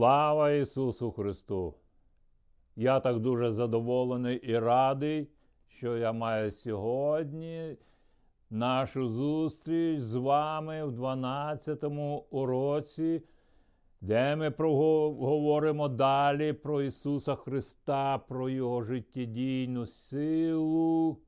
Слава 0.00 0.50
Ісусу 0.50 1.10
Христу! 1.10 1.74
Я 2.76 3.00
так 3.00 3.18
дуже 3.18 3.52
задоволений 3.52 4.36
і 4.36 4.58
радий, 4.58 5.28
що 5.68 5.96
я 5.96 6.12
маю 6.12 6.50
сьогодні 6.50 7.76
нашу 8.50 9.08
зустріч 9.08 10.00
з 10.00 10.14
вами 10.14 10.84
в 10.84 11.00
12-му 11.00 12.26
уроці, 12.30 13.22
де 14.00 14.36
ми 14.36 14.50
говоримо 14.58 15.88
далі 15.88 16.52
про 16.52 16.82
Ісуса 16.82 17.34
Христа, 17.34 18.18
про 18.18 18.48
Його 18.48 18.82
життєдійну 18.82 19.86
силу 19.86 21.18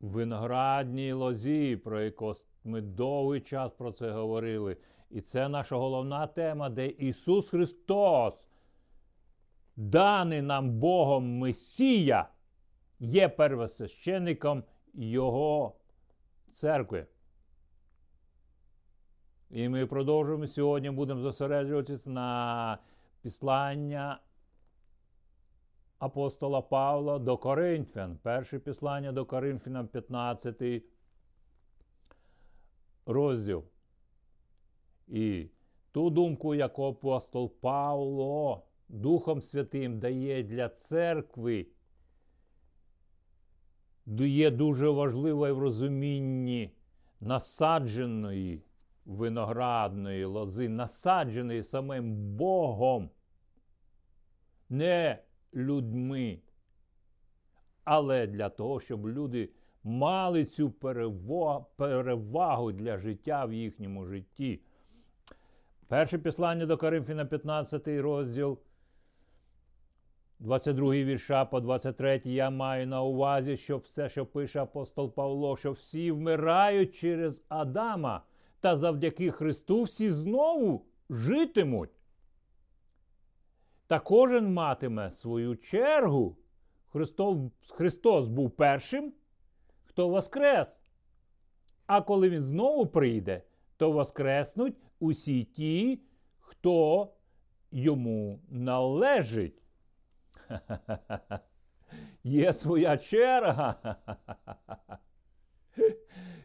в 0.00 0.08
виноградній 0.08 1.12
лозі, 1.12 1.76
про 1.76 2.00
яку 2.00 2.34
ми 2.64 2.80
довгий 2.80 3.40
час 3.40 3.72
про 3.72 3.92
це 3.92 4.10
говорили. 4.10 4.76
І 5.10 5.20
це 5.20 5.48
наша 5.48 5.76
головна 5.76 6.26
тема, 6.26 6.68
де 6.68 6.86
Ісус 6.86 7.48
Христос, 7.48 8.34
даний 9.76 10.42
нам 10.42 10.70
Богом 10.70 11.38
Месія, 11.38 12.28
є 12.98 13.28
первосвященником 13.28 14.64
Його 14.94 15.76
церкви. 16.50 17.06
І 19.50 19.68
ми 19.68 19.86
продовжуємо 19.86 20.46
сьогодні, 20.46 20.90
будемо 20.90 21.20
зосереджуватися 21.20 22.10
на 22.10 22.78
післання 23.22 24.20
апостола 25.98 26.60
Павла 26.60 27.18
до 27.18 27.36
Коринфян. 27.36 28.18
Перше 28.22 28.58
післання 28.58 29.12
до 29.12 29.24
Коринфянам, 29.24 29.88
15 29.88 30.82
розділ. 33.06 33.64
І 35.08 35.50
ту 35.92 36.10
думку, 36.10 36.54
яку 36.54 36.84
апостол 36.84 37.52
Павло 37.60 38.64
Духом 38.88 39.42
Святим 39.42 39.98
дає 39.98 40.42
для 40.42 40.68
церкви, 40.68 41.66
є 44.18 44.50
дуже 44.50 44.88
важливою 44.88 45.56
в 45.56 45.58
розумінні 45.58 46.70
насадженої 47.20 48.62
виноградної 49.04 50.24
лози, 50.24 50.68
насадженої 50.68 51.62
самим 51.62 52.36
Богом, 52.36 53.10
не 54.68 55.18
людьми, 55.54 56.38
але 57.84 58.26
для 58.26 58.48
того, 58.48 58.80
щоб 58.80 59.08
люди 59.08 59.50
мали 59.82 60.44
цю 60.44 60.70
перевагу 61.76 62.72
для 62.72 62.98
життя 62.98 63.44
в 63.44 63.52
їхньому 63.52 64.06
житті. 64.06 64.60
Перше 65.88 66.18
післання 66.18 66.66
до 66.66 66.76
Коринфіна, 66.76 67.24
15 67.24 67.88
розділ, 67.88 68.58
22 70.38 70.92
вірша 70.92 71.44
по 71.44 71.60
23 71.60 72.22
я 72.24 72.50
маю 72.50 72.86
на 72.86 73.02
увазі, 73.02 73.56
що 73.56 73.78
все, 73.78 74.08
що 74.08 74.26
пише 74.26 74.62
апостол 74.62 75.14
Павло, 75.14 75.56
що 75.56 75.72
всі 75.72 76.10
вмирають 76.10 76.94
через 76.94 77.44
Адама, 77.48 78.22
та 78.60 78.76
завдяки 78.76 79.30
Христу 79.30 79.82
всі 79.82 80.10
знову 80.10 80.84
житимуть. 81.10 81.90
Та 83.86 84.00
кожен 84.00 84.52
матиме 84.52 85.10
свою 85.10 85.56
чергу. 85.56 86.36
Христос, 86.92 87.38
Христос 87.70 88.28
був 88.28 88.50
першим, 88.50 89.12
хто 89.84 90.08
воскрес. 90.08 90.80
А 91.86 92.02
коли 92.02 92.30
Він 92.30 92.42
знову 92.42 92.86
прийде, 92.86 93.42
то 93.76 93.92
воскреснуть 93.92 94.74
усі 95.00 95.44
ті, 95.44 96.00
хто 96.38 97.08
йому 97.70 98.40
належить. 98.48 99.62
Є 102.24 102.52
своя 102.52 102.96
черга. 102.96 103.96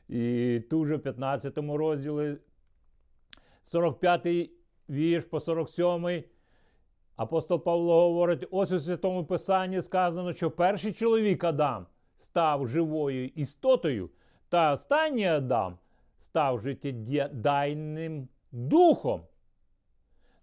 І 0.09 0.59
тут 0.69 0.87
же 0.87 0.95
в 0.95 1.01
15 1.01 1.57
розділі 1.57 2.37
45 3.63 4.49
вірш 4.89 5.25
по 5.25 5.39
47 5.39 6.23
апостол 7.15 7.63
Павло 7.63 8.01
говорить: 8.01 8.47
ось 8.51 8.71
у 8.71 8.79
Святому 8.79 9.25
Писанні 9.25 9.81
сказано, 9.81 10.33
що 10.33 10.51
перший 10.51 10.93
чоловік 10.93 11.43
Адам 11.43 11.85
став 12.17 12.67
живою 12.67 13.27
істотою, 13.27 14.09
та 14.49 14.73
останній 14.73 15.27
Адам 15.27 15.77
став 16.19 16.61
життєдайним 16.61 18.27
духом. 18.53 19.21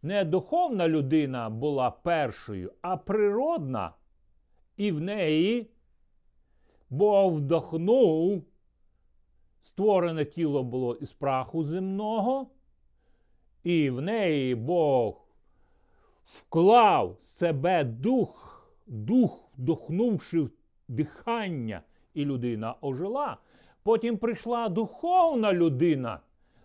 Не 0.02 0.24
духовна 0.24 0.88
людина 0.88 1.50
була 1.50 1.90
першою, 1.90 2.72
а 2.82 2.96
природна. 2.96 3.92
І 4.76 4.92
в 4.92 5.00
неї 5.00 5.70
Бог 6.90 7.32
вдохнув, 7.34 8.42
створене 9.62 10.24
тіло 10.24 10.62
було 10.64 10.94
із 10.94 11.12
праху 11.12 11.64
земного, 11.64 12.46
і 13.62 13.90
в 13.90 14.00
неї 14.00 14.54
Бог 14.54 15.28
вклав 16.24 17.16
себе 17.22 17.84
дух, 17.84 18.64
дух, 18.86 19.50
вдохнувши 19.58 20.48
дихання, 20.88 21.82
і 22.14 22.24
людина 22.24 22.74
ожила. 22.80 23.36
Потім 23.82 24.18
прийшла 24.18 24.68
духовна 24.68 25.52
людина 25.52 26.20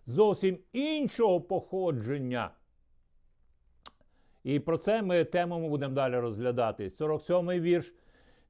зовсім 0.08 0.58
іншого 0.74 1.42
походження. 1.42 2.52
І 4.44 4.60
про 4.60 4.78
це 4.78 5.02
ми 5.02 5.24
тему 5.24 5.70
будемо 5.70 5.94
далі 5.94 6.18
розглядати. 6.18 6.88
47-й 6.88 7.60
вірш. 7.60 7.94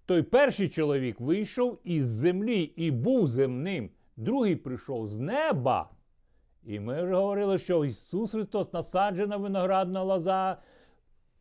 Той 0.06 0.22
перший 0.22 0.70
чоловік 0.70 1.20
вийшов 1.20 1.80
із 1.84 2.06
землі 2.06 2.62
і 2.62 2.92
був 2.92 3.28
земним, 3.28 3.90
другий 4.18 4.56
прийшов 4.56 5.10
з 5.10 5.20
неба. 5.20 5.90
І 6.64 6.80
ми 6.80 7.04
вже 7.04 7.16
говорили, 7.16 7.58
що 7.58 7.86
Ісус 7.86 8.32
Христос 8.32 8.74
насаджена 8.74 9.38
виноградна 9.38 10.04
лоза, 10.04 10.58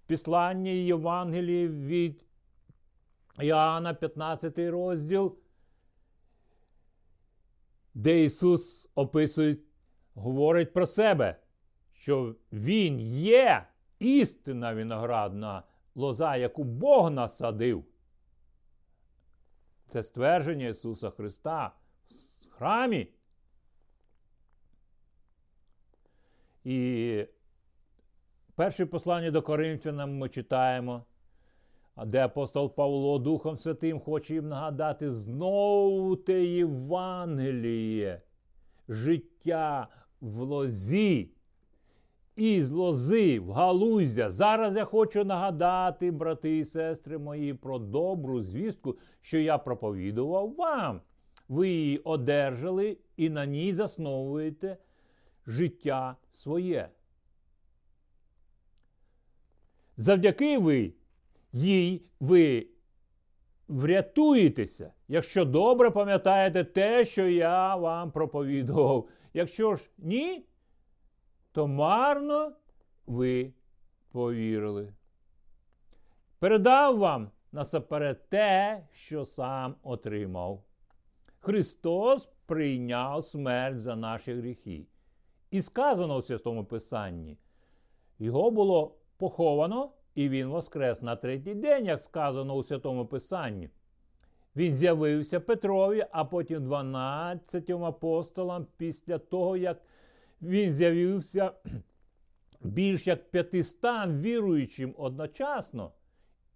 післання 0.06 0.70
Євангелії 0.70 1.69
від 1.69 2.24
Іоанна, 3.41 3.94
15 3.94 4.58
розділ, 4.58 5.36
де 7.94 8.24
Ісус 8.24 8.88
описує, 8.94 9.56
говорить 10.14 10.72
про 10.72 10.86
себе, 10.86 11.36
що 11.92 12.34
Він 12.52 13.00
є 13.00 13.66
істинна 13.98 14.75
виноградна 14.75 15.62
лоза, 15.94 16.36
яку 16.36 16.64
Бог 16.64 17.10
насадив. 17.10 17.84
Це 19.88 20.03
ствердження 20.03 20.66
Ісуса 20.66 21.10
Христа 21.10 21.72
в 22.50 22.54
храмі. 22.54 23.08
І 26.64 27.26
перше 28.54 28.86
послання 28.86 29.30
до 29.30 29.42
Коринфянам 29.42 30.19
ми 30.19 30.28
читаємо, 30.28 31.04
де 32.06 32.24
апостол 32.24 32.74
Павло 32.74 33.19
Духом 33.19 33.58
Святим 33.58 34.00
хоче 34.00 34.34
їм 34.34 34.48
нагадати 34.48 35.10
знову 35.10 36.16
те 36.16 36.44
Євангеліє, 36.44 38.22
життя 38.88 39.88
в 40.20 40.41
лозі. 40.41 41.30
Із 42.36 42.70
лози 42.70 43.41
в 43.41 43.50
галуздя. 43.52 44.30
Зараз 44.30 44.76
я 44.76 44.84
хочу 44.84 45.25
нагадати, 45.25 46.10
брати 46.10 46.58
і 46.58 46.64
сестри 46.64 47.19
мої, 47.19 47.54
про 47.54 47.78
добру 47.78 48.42
звістку, 48.42 48.98
що 49.20 49.38
я 49.38 49.58
проповідував 49.58 50.54
вам. 50.54 51.00
Ви 51.48 51.69
її 51.69 51.98
одержали 51.98 52.97
і 53.16 53.30
на 53.30 53.47
ній 53.47 53.74
засновуєте 53.74 54.77
життя 55.47 56.16
своє. 56.33 56.89
Завдяки 59.97 60.59
ви 60.59 60.92
їй 61.53 62.06
ви 62.21 62.66
врятуєтеся, 63.68 64.92
якщо 65.09 65.44
добре 65.44 65.91
пам'ятаєте 65.91 66.65
те, 66.65 67.04
що 67.04 67.28
я 67.28 67.77
вам 67.77 68.10
проповідував. 68.10 69.09
Якщо 69.34 69.75
ж 69.75 69.91
ні, 69.98 70.45
то 71.53 71.66
марно 71.66 72.53
ви 73.07 73.53
повірили. 74.13 74.92
Передав 76.39 76.98
вам 76.98 77.31
насаперед 77.53 78.28
те, 78.28 78.86
що 78.92 79.25
сам 79.25 79.75
отримав. 79.83 80.63
Христос 81.39 82.28
прийняв 82.47 83.25
смерть 83.25 83.78
за 83.78 83.97
наші 83.97 84.34
гріхи. 84.34 84.86
І 85.51 85.63
сказано 85.63 86.16
у 86.16 86.22
Святому 86.22 86.65
Писанні, 86.65 87.39
його 88.19 88.51
було 88.51 88.97
поховано, 89.16 89.92
і 90.15 90.28
він 90.28 90.48
воскрес 90.48 91.03
на 91.03 91.16
третій 91.16 91.54
день, 91.54 91.87
як 91.87 92.01
сказано 92.01 92.54
у 92.54 92.63
Святому 92.63 93.07
Писанні. 93.07 93.71
Він 94.56 94.77
з'явився 94.77 95.41
Петрові, 95.41 96.06
а 96.10 96.24
потім 96.24 96.65
12 96.65 97.71
апостолам 97.71 98.66
після 98.77 99.18
того, 99.18 99.56
як 99.56 99.83
він 100.42 100.72
з'явився 100.72 101.53
більш 102.60 103.06
як 103.06 103.30
500 103.30 103.83
віруючим 104.06 104.95
одночасно, 104.98 105.92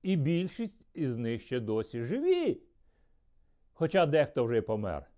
і 0.03 0.17
більшість 0.17 0.87
із 0.95 1.19
них 1.19 1.43
ще 1.43 1.61
досі 1.61 2.05
живі. 2.05 2.61
Хоча 3.73 4.06
дехто 4.06 4.45
вже 4.45 4.59
й 4.59 4.61
помер. 4.61 5.11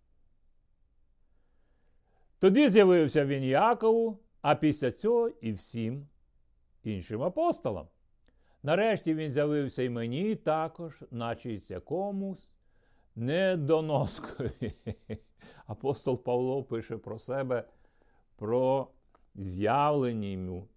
Тоді 2.39 2.69
з'явився 2.69 3.25
він 3.25 3.45
Якову, 3.45 4.19
а 4.43 4.55
після 4.55 4.93
цього 4.93 5.29
і 5.29 5.53
всім 5.53 6.07
іншим 6.85 7.23
апостолам. 7.23 7.89
Нарешті 8.63 9.15
він 9.15 9.31
з'явився 9.31 9.83
і 9.83 9.89
мені 9.89 10.35
також, 10.35 11.03
наче 11.11 11.51
й 11.51 11.63
якомусь 11.69 12.49
недоноскові. 13.21 14.73
Апостол 15.67 16.23
Павло 16.23 16.63
пише 16.63 16.97
про 16.97 17.19
себе, 17.19 17.65
про 18.37 18.89
з'явлення 19.35 20.29
йому 20.29 20.69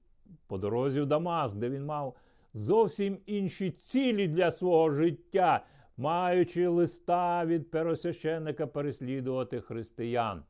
по 0.47 0.57
дорозі 0.57 1.01
в 1.01 1.05
Дамас, 1.05 1.55
де 1.55 1.69
він 1.69 1.85
мав 1.85 2.15
зовсім 2.53 3.19
інші 3.25 3.71
цілі 3.71 4.27
для 4.27 4.51
свого 4.51 4.91
життя, 4.91 5.65
маючи 5.97 6.67
листа 6.67 7.45
від 7.45 7.71
пересвященника 7.71 8.67
переслідувати 8.67 9.61
християн. 9.61 10.43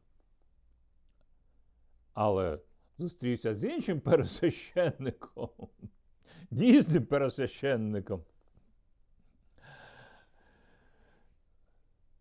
Але 2.13 2.59
зустрівся 2.97 3.53
з 3.53 3.63
іншим 3.63 3.99
пересвященником, 4.01 5.49
дійсним 6.51 7.05
пересвященником. 7.05 8.23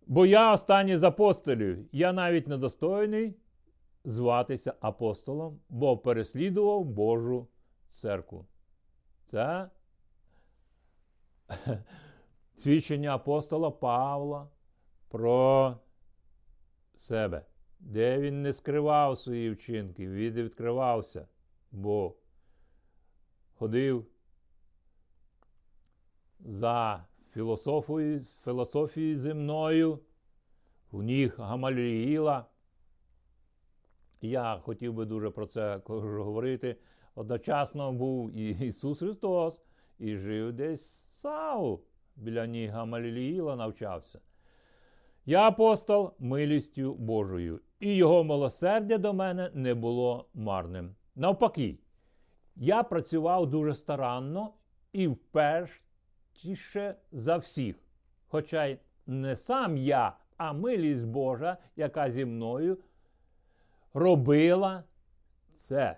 Бо 0.06 0.26
я 0.26 0.52
останній 0.52 0.96
з 0.96 1.02
апостолів, 1.02 1.88
я 1.92 2.12
навіть 2.12 2.48
недостойний 2.48 3.36
зватися 4.04 4.74
апостолом, 4.80 5.60
бо 5.68 5.98
переслідував 5.98 6.84
Божу 6.84 7.48
церкву. 7.92 8.46
Це 9.30 9.70
свідчення 12.56 13.14
апостола 13.14 13.70
Павла 13.70 14.48
про 15.08 15.76
себе, 16.94 17.46
де 17.80 18.18
він 18.18 18.42
не 18.42 18.52
скривав 18.52 19.18
свої 19.18 19.50
вчинки, 19.50 20.08
він 20.08 20.34
відкривався, 20.34 21.28
бо 21.72 22.16
ходив 23.54 24.06
за 26.40 27.04
філософією, 27.34 28.20
філософією 28.20 29.18
земною, 29.18 29.98
у 30.90 31.02
ніг 31.02 31.34
Гамаліїла. 31.38 32.46
Я 34.20 34.60
хотів 34.62 34.94
би 34.94 35.04
дуже 35.04 35.30
про 35.30 35.46
це 35.46 35.80
говорити. 35.86 36.76
Одночасно 37.14 37.92
був 37.92 38.32
і 38.32 38.50
Ісус 38.50 38.98
Христос, 38.98 39.58
і 39.98 40.16
жив 40.16 40.52
десь 40.52 41.04
Саул 41.04 41.80
біля 42.16 42.46
ніг 42.46 42.70
Гамаліїла 42.70 43.56
навчався. 43.56 44.20
Я 45.26 45.48
апостол 45.48 46.10
милістю 46.18 46.94
Божою, 46.94 47.60
і 47.80 47.96
його 47.96 48.24
милосердя 48.24 48.98
до 48.98 49.14
мене 49.14 49.50
не 49.54 49.74
було 49.74 50.28
марним. 50.34 50.94
Навпаки, 51.14 51.78
я 52.56 52.82
працював 52.82 53.50
дуже 53.50 53.74
старанно 53.74 54.54
і 54.92 55.08
вперше 55.08 55.82
за 57.12 57.36
всіх. 57.36 57.76
Хоча 58.28 58.64
й 58.64 58.78
не 59.06 59.36
сам 59.36 59.76
я, 59.76 60.16
а 60.36 60.52
милість 60.52 61.06
Божа, 61.06 61.56
яка 61.76 62.10
зі 62.10 62.24
мною 62.24 62.78
робила 63.94 64.84
це. 65.56 65.96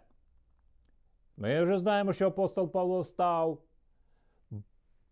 Ми 1.36 1.64
вже 1.64 1.78
знаємо, 1.78 2.12
що 2.12 2.26
апостол 2.26 2.68
Павло 2.68 3.04
став 3.04 3.58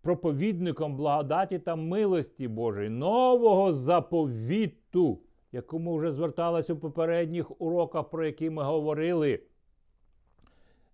проповідником 0.01 0.97
благодаті 0.97 1.59
та 1.59 1.77
милості 1.77 2.49
Божої, 2.49 2.89
нового 2.89 3.73
заповіту, 3.73 5.21
якому 5.53 5.97
вже 5.97 6.13
зверталась 6.13 6.71
у 6.71 6.77
попередніх 6.77 7.61
уроках, 7.61 8.11
про 8.11 8.27
які 8.27 8.51
ми 8.51 8.63
говорили, 8.63 9.41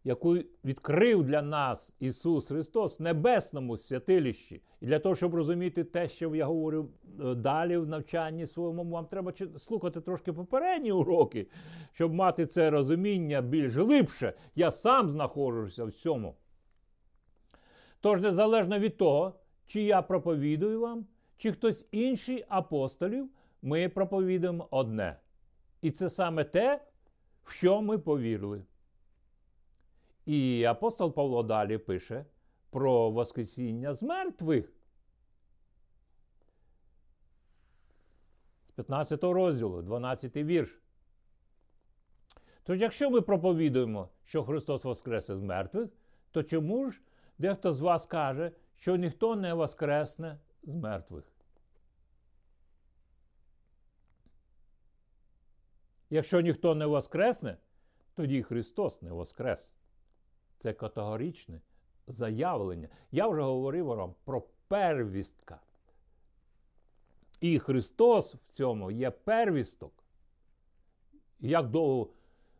яку 0.08 0.36
відкрив 0.64 1.24
для 1.24 1.42
нас 1.42 1.94
Ісус 2.00 2.46
Христос 2.46 3.00
в 3.00 3.02
небесному 3.02 3.76
святилищі. 3.76 4.62
І 4.80 4.86
для 4.86 4.98
того, 4.98 5.14
щоб 5.14 5.34
розуміти 5.34 5.84
те, 5.84 6.08
що 6.08 6.34
я 6.34 6.46
говорю 6.46 6.88
е, 7.20 7.34
далі 7.34 7.76
в 7.76 7.88
навчанні 7.88 8.46
своєму, 8.46 8.84
вам 8.84 9.06
треба 9.06 9.32
слухати 9.58 10.00
трошки 10.00 10.32
попередні 10.32 10.92
уроки, 10.92 11.46
щоб 11.92 12.14
мати 12.14 12.46
це 12.46 12.70
розуміння 12.70 13.40
більш 13.42 13.74
глибше. 13.74 14.32
Я 14.54 14.70
сам 14.70 15.10
знаходжуся 15.10 15.84
в 15.84 15.92
цьому. 15.92 16.34
Тож, 18.00 18.20
незалежно 18.20 18.78
від 18.78 18.96
того, 18.96 19.34
чи 19.66 19.82
я 19.82 20.02
проповідую 20.02 20.80
вам, 20.80 21.06
чи 21.36 21.52
хтось 21.52 21.88
інший 21.92 22.44
апостолів, 22.48 23.28
ми 23.62 23.88
проповідуємо 23.88 24.68
одне. 24.70 25.16
І 25.82 25.90
це 25.90 26.10
саме 26.10 26.44
те, 26.44 26.80
в 27.44 27.52
що 27.52 27.82
ми 27.82 27.98
повірили. 27.98 28.62
І 30.28 30.64
апостол 30.64 31.12
Павло 31.12 31.42
далі 31.42 31.78
пише 31.78 32.24
про 32.70 33.10
Воскресіння 33.10 33.94
з 33.94 34.02
мертвих. 34.02 34.72
З 38.66 38.70
15 38.70 39.24
розділу, 39.24 39.82
12 39.82 40.36
вірш. 40.36 40.80
Тож, 42.62 42.80
якщо 42.80 43.10
ми 43.10 43.20
проповідуємо, 43.20 44.08
що 44.24 44.44
Христос 44.44 44.84
Воскрес 44.84 45.26
з 45.26 45.42
мертвих, 45.42 45.90
то 46.30 46.42
чому 46.42 46.90
ж 46.90 47.00
дехто 47.38 47.72
з 47.72 47.80
вас 47.80 48.06
каже, 48.06 48.52
що 48.76 48.96
ніхто 48.96 49.36
не 49.36 49.54
воскресне 49.54 50.38
з 50.62 50.74
мертвих? 50.74 51.24
Якщо 56.10 56.40
ніхто 56.40 56.74
не 56.74 56.86
воскресне, 56.86 57.56
тоді 58.14 58.42
Христос 58.42 59.02
не 59.02 59.12
воскрес. 59.12 59.77
Це 60.58 60.72
категоричне 60.72 61.60
заявлення. 62.06 62.88
Я 63.12 63.28
вже 63.28 63.42
говорив 63.42 63.86
вам 63.86 64.14
про 64.24 64.42
первістка. 64.68 65.60
І 67.40 67.58
Христос 67.58 68.34
в 68.34 68.50
цьому 68.50 68.90
є 68.90 69.10
первісток. 69.10 69.92
Як 71.40 71.68
довго 71.68 72.10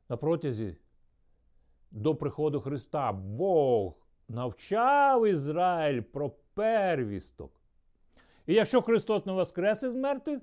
на 0.08 0.16
протязі 0.16 0.76
до 1.90 2.14
приходу 2.14 2.60
Христа 2.60 3.12
Бог 3.12 3.94
навчав 4.28 5.26
Ізраїль 5.26 6.00
про 6.00 6.30
первісток. 6.54 7.60
І 8.46 8.54
якщо 8.54 8.82
Христос 8.82 9.26
не 9.26 9.32
воскрес 9.32 9.82
із 9.82 9.94
мертвих, 9.94 10.40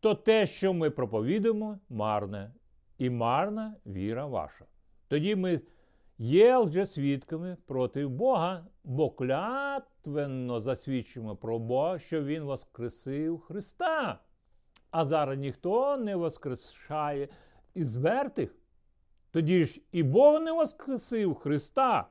то 0.00 0.14
те, 0.14 0.46
що 0.46 0.72
ми 0.72 0.90
проповідуємо, 0.90 1.78
марне, 1.88 2.52
і 2.98 3.10
марна 3.10 3.74
віра 3.86 4.26
ваша. 4.26 4.64
Тоді 5.08 5.36
ми 5.36 5.60
є 6.18 6.56
лжесвідками 6.56 7.56
проти 7.66 8.06
Бога, 8.06 8.66
бо 8.84 9.10
клятвенно 9.10 10.60
засвідчуємо 10.60 11.36
про 11.36 11.58
Бога, 11.58 11.98
що 11.98 12.24
Він 12.24 12.42
воскресив 12.42 13.40
Христа. 13.40 14.20
А 14.90 15.04
зараз 15.04 15.38
ніхто 15.38 15.96
не 15.96 16.16
воскрешає 16.16 17.28
із 17.74 17.96
мертвих. 17.96 18.56
Тоді 19.30 19.64
ж 19.64 19.80
і 19.92 20.02
Бог 20.02 20.42
не 20.42 20.52
воскресив 20.52 21.34
Христа. 21.34 22.08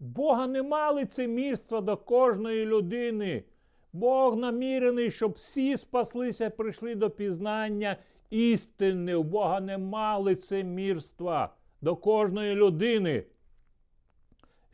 Бога 0.00 0.46
нема 0.46 0.90
лицемірства 0.90 1.80
до 1.80 1.96
кожної 1.96 2.66
людини. 2.66 3.44
Бог 3.92 4.36
намірений, 4.36 5.10
щоб 5.10 5.32
всі 5.32 5.76
спаслися 5.76 6.50
прийшли 6.50 6.94
до 6.94 7.10
пізнання 7.10 7.96
істини. 8.30 9.14
У 9.14 9.22
Бога 9.22 9.60
нема 9.60 10.18
лицемірства 10.18 11.54
до 11.84 11.96
кожної 11.96 12.54
людини. 12.54 13.24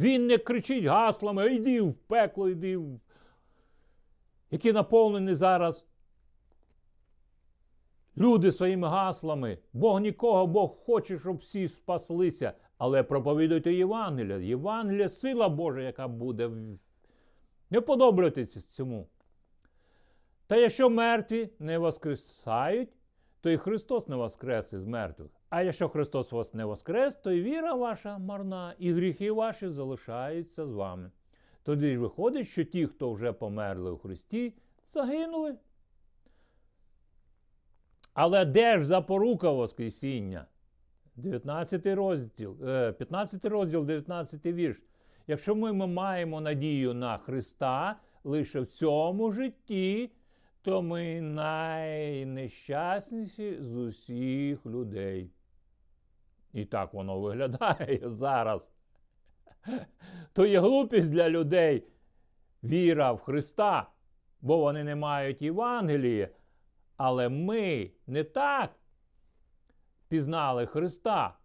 Він 0.01 0.27
не 0.27 0.39
кричить 0.39 0.85
гаслами, 0.85 1.55
йди 1.55 1.81
в 1.81 1.95
пекло, 1.95 2.49
йди, 2.49 2.77
в... 2.77 3.01
які 4.51 4.73
наповнені 4.73 5.35
зараз. 5.35 5.87
Люди 8.17 8.53
своїми 8.53 8.89
гаслами. 8.89 9.59
Бог 9.73 10.01
нікого, 10.01 10.47
Бог 10.47 10.77
хоче, 10.77 11.19
щоб 11.19 11.37
всі 11.37 11.69
спаслися. 11.69 12.53
Але 12.79 13.03
проповідуйте 13.03 13.75
Євангелія. 13.75 14.37
Євангелія 14.37 15.09
сила 15.09 15.49
Божа, 15.49 15.81
яка 15.81 16.09
буде. 16.09 16.51
Не 17.71 17.81
подобайтеся 17.81 18.61
цьому. 18.61 19.09
Та 20.47 20.57
якщо 20.57 20.91
мертві 20.91 21.51
не 21.59 21.79
воскресають, 21.79 22.89
то 23.41 23.51
і 23.51 23.57
Христос 23.57 24.09
не 24.09 24.17
воскрес 24.17 24.73
із 24.73 24.85
мертвих. 24.85 25.40
А 25.51 25.63
якщо 25.63 25.89
Христос 25.89 26.33
вас 26.33 26.55
не 26.55 26.65
воскрес, 26.65 27.15
то 27.15 27.33
і 27.33 27.43
віра 27.43 27.75
ваша 27.75 28.19
марна, 28.19 28.75
і 28.79 28.93
гріхи 28.93 29.31
ваші 29.31 29.69
залишаються 29.69 30.67
з 30.67 30.73
вами. 30.73 31.11
Тоді 31.63 31.93
ж 31.93 31.99
виходить, 31.99 32.49
що 32.49 32.65
ті, 32.65 32.87
хто 32.87 33.13
вже 33.13 33.33
померли 33.33 33.91
у 33.91 33.99
Христі, 33.99 34.55
загинули. 34.87 35.55
Але 38.15 38.45
де 38.45 38.79
ж 38.79 38.87
запорука 38.87 39.51
Воскресіння? 39.51 40.47
19 41.17 41.87
розділ, 41.87 42.57
15 42.93 43.45
розділ, 43.45 43.85
19 43.85 44.47
вірш. 44.47 44.83
Якщо 45.27 45.55
ми, 45.55 45.73
ми 45.73 45.87
маємо 45.87 46.41
надію 46.41 46.95
на 46.95 47.19
Христа 47.19 47.97
лише 48.25 48.61
в 48.61 48.67
цьому 48.67 49.33
житті, 49.33 50.11
то 50.63 50.83
ми 50.83 51.21
найнещасніші 51.21 53.59
з 53.61 53.77
усіх 53.77 54.67
людей. 54.67 55.31
І 56.53 56.65
так 56.65 56.95
воно 56.95 57.21
виглядає 57.21 58.01
зараз. 58.05 58.71
То 60.33 60.47
є 60.47 60.61
глупість 60.61 61.11
для 61.11 61.29
людей 61.29 61.85
віра 62.65 63.13
в 63.13 63.19
Христа, 63.19 63.91
бо 64.41 64.57
вони 64.57 64.85
не 64.85 64.97
мають 64.97 65.43
Євангелія. 65.43 66.29
Але 66.97 67.29
ми 67.29 67.91
не 68.07 68.25
так 68.25 68.71
пізнали 70.09 70.67
Христа. 70.67 71.37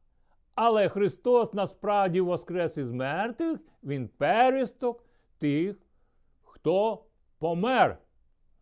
Але 0.56 0.90
Христос 0.90 1.54
насправді 1.54 2.22
воскрес 2.22 2.78
із 2.78 2.92
мертвих, 2.92 3.60
Він 3.84 4.08
пересток 4.08 5.04
тих, 5.38 5.76
хто 6.42 7.06
помер. 7.40 7.98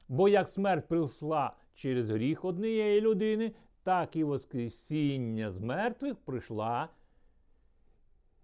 Бо 0.07 0.29
як 0.29 0.49
смерть 0.49 0.87
прийшла 0.87 1.53
через 1.73 2.09
гріх 2.11 2.45
однієї 2.45 3.01
людини, 3.01 3.51
так 3.83 4.15
і 4.15 4.23
Воскресіння 4.23 5.51
з 5.51 5.59
мертвих 5.59 6.15
прийшла. 6.15 6.89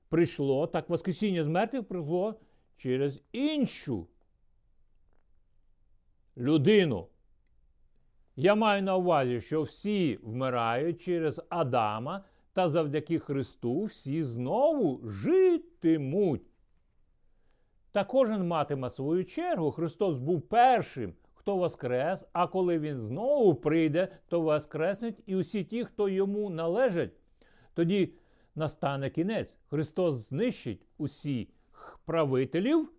Прийшло, 0.10 0.68
так 0.68 0.90
Воскресіння 0.90 1.44
з 1.44 1.48
мертвих 1.48 1.88
прийшло 1.88 2.36
через 2.78 3.22
іншу 3.32 4.08
людину. 6.38 7.08
Я 8.36 8.56
маю 8.56 8.84
на 8.84 8.96
увазі, 8.96 9.42
що 9.42 9.62
всі 9.62 10.20
вмирають 10.24 11.02
через 11.02 11.42
Адама, 11.50 12.24
та 12.54 12.70
завдяки 12.70 13.20
Христу 13.20 13.84
всі 13.84 14.24
знову 14.24 15.02
житимуть. 15.10 16.52
Та 17.92 18.04
кожен 18.04 18.48
матиме 18.48 18.90
свою 18.90 19.26
чергу. 19.26 19.72
Христос 19.72 20.18
був 20.18 20.42
першим, 20.42 21.14
хто 21.40 21.56
воскрес, 21.56 22.26
а 22.34 22.48
коли 22.48 22.80
Він 22.80 23.02
знову 23.02 23.56
прийде, 23.56 24.08
то 24.28 24.42
воскреснуть 24.42 25.24
і 25.26 25.36
усі 25.36 25.64
ті, 25.64 25.86
хто 25.86 26.10
йому 26.10 26.50
належать. 26.50 27.12
Тоді 27.74 28.14
настане 28.56 29.10
кінець. 29.10 29.58
Христос 29.70 30.16
знищить 30.16 30.86
усіх 30.98 31.48
правителів 32.06 32.92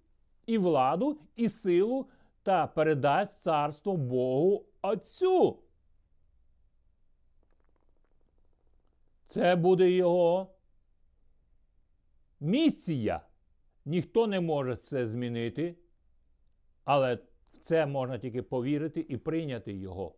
і 0.47 0.59
владу, 0.59 1.21
і 1.37 1.49
силу 1.49 2.09
та 2.43 2.67
передасть 2.67 3.43
царство 3.43 3.97
Богу 3.97 4.65
Отцю. 4.83 5.59
Це 9.29 9.57
буде 9.57 9.91
його 9.91 10.55
місія. 12.41 13.21
Ніхто 13.85 14.27
не 14.27 14.41
може 14.41 14.77
це 14.77 15.07
змінити, 15.07 15.77
але 16.85 17.19
це 17.63 17.87
можна 17.87 18.19
тільки 18.19 18.43
повірити 18.43 19.07
і 19.09 19.17
прийняти 19.17 19.73
його. 19.73 20.15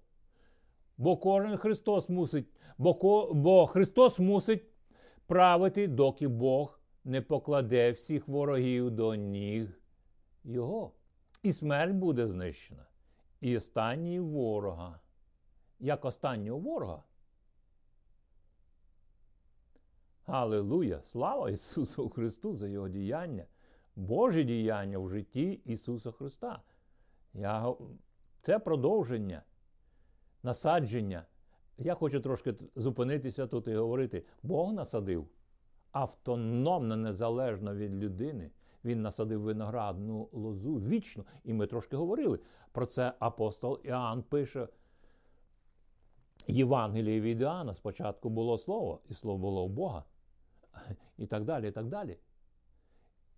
Бо 0.98 1.16
кожен 1.16 1.56
Христос 1.56 2.08
мусить, 2.08 2.46
бо, 2.78 3.30
бо 3.34 3.66
Христос 3.66 4.18
мусить 4.18 4.62
правити, 5.26 5.86
доки 5.86 6.28
Бог 6.28 6.80
не 7.04 7.22
покладе 7.22 7.90
всіх 7.90 8.28
ворогів 8.28 8.90
до 8.90 9.14
ніг 9.14 9.80
Його. 10.44 10.92
І 11.42 11.52
смерть 11.52 11.94
буде 11.94 12.26
знищена. 12.26 12.86
І 13.40 13.56
останній 13.56 14.20
ворога. 14.20 15.00
Як 15.78 16.04
останнього 16.04 16.58
ворога. 16.58 17.02
Аллилуйя! 20.26 21.00
Слава 21.02 21.50
Ісусу 21.50 22.08
Христу 22.08 22.54
за 22.54 22.68
Його 22.68 22.88
діяння, 22.88 23.44
Божі 23.96 24.44
діяння 24.44 24.98
в 24.98 25.08
житті 25.08 25.60
Ісуса 25.64 26.10
Христа. 26.10 26.62
Я... 27.34 27.74
Це 28.40 28.58
продовження, 28.58 29.42
насадження. 30.42 31.26
Я 31.78 31.94
хочу 31.94 32.20
трошки 32.20 32.54
зупинитися 32.76 33.46
тут 33.46 33.68
і 33.68 33.74
говорити: 33.74 34.24
Бог 34.42 34.72
насадив 34.72 35.28
автономно, 35.92 36.96
незалежно 36.96 37.74
від 37.74 37.94
людини. 37.94 38.50
Він 38.84 39.02
насадив 39.02 39.40
виноградну 39.40 40.28
лозу 40.32 40.74
вічно. 40.74 41.24
І 41.44 41.52
ми 41.52 41.66
трошки 41.66 41.96
говорили. 41.96 42.38
Про 42.72 42.86
це 42.86 43.12
апостол 43.18 43.80
Іоанн 43.84 44.22
пише. 44.22 44.68
Євангеліє 46.46 47.20
від 47.20 47.40
Іоанна 47.40 47.74
спочатку 47.74 48.28
було 48.28 48.58
слово, 48.58 49.00
і 49.08 49.14
слово 49.14 49.38
було 49.38 49.64
у 49.64 49.68
Бога. 49.68 50.04
І 51.18 51.26
так 51.26 51.44
далі. 51.44 51.68
і 51.68 51.70
так 51.70 51.86
далі. 51.86 52.18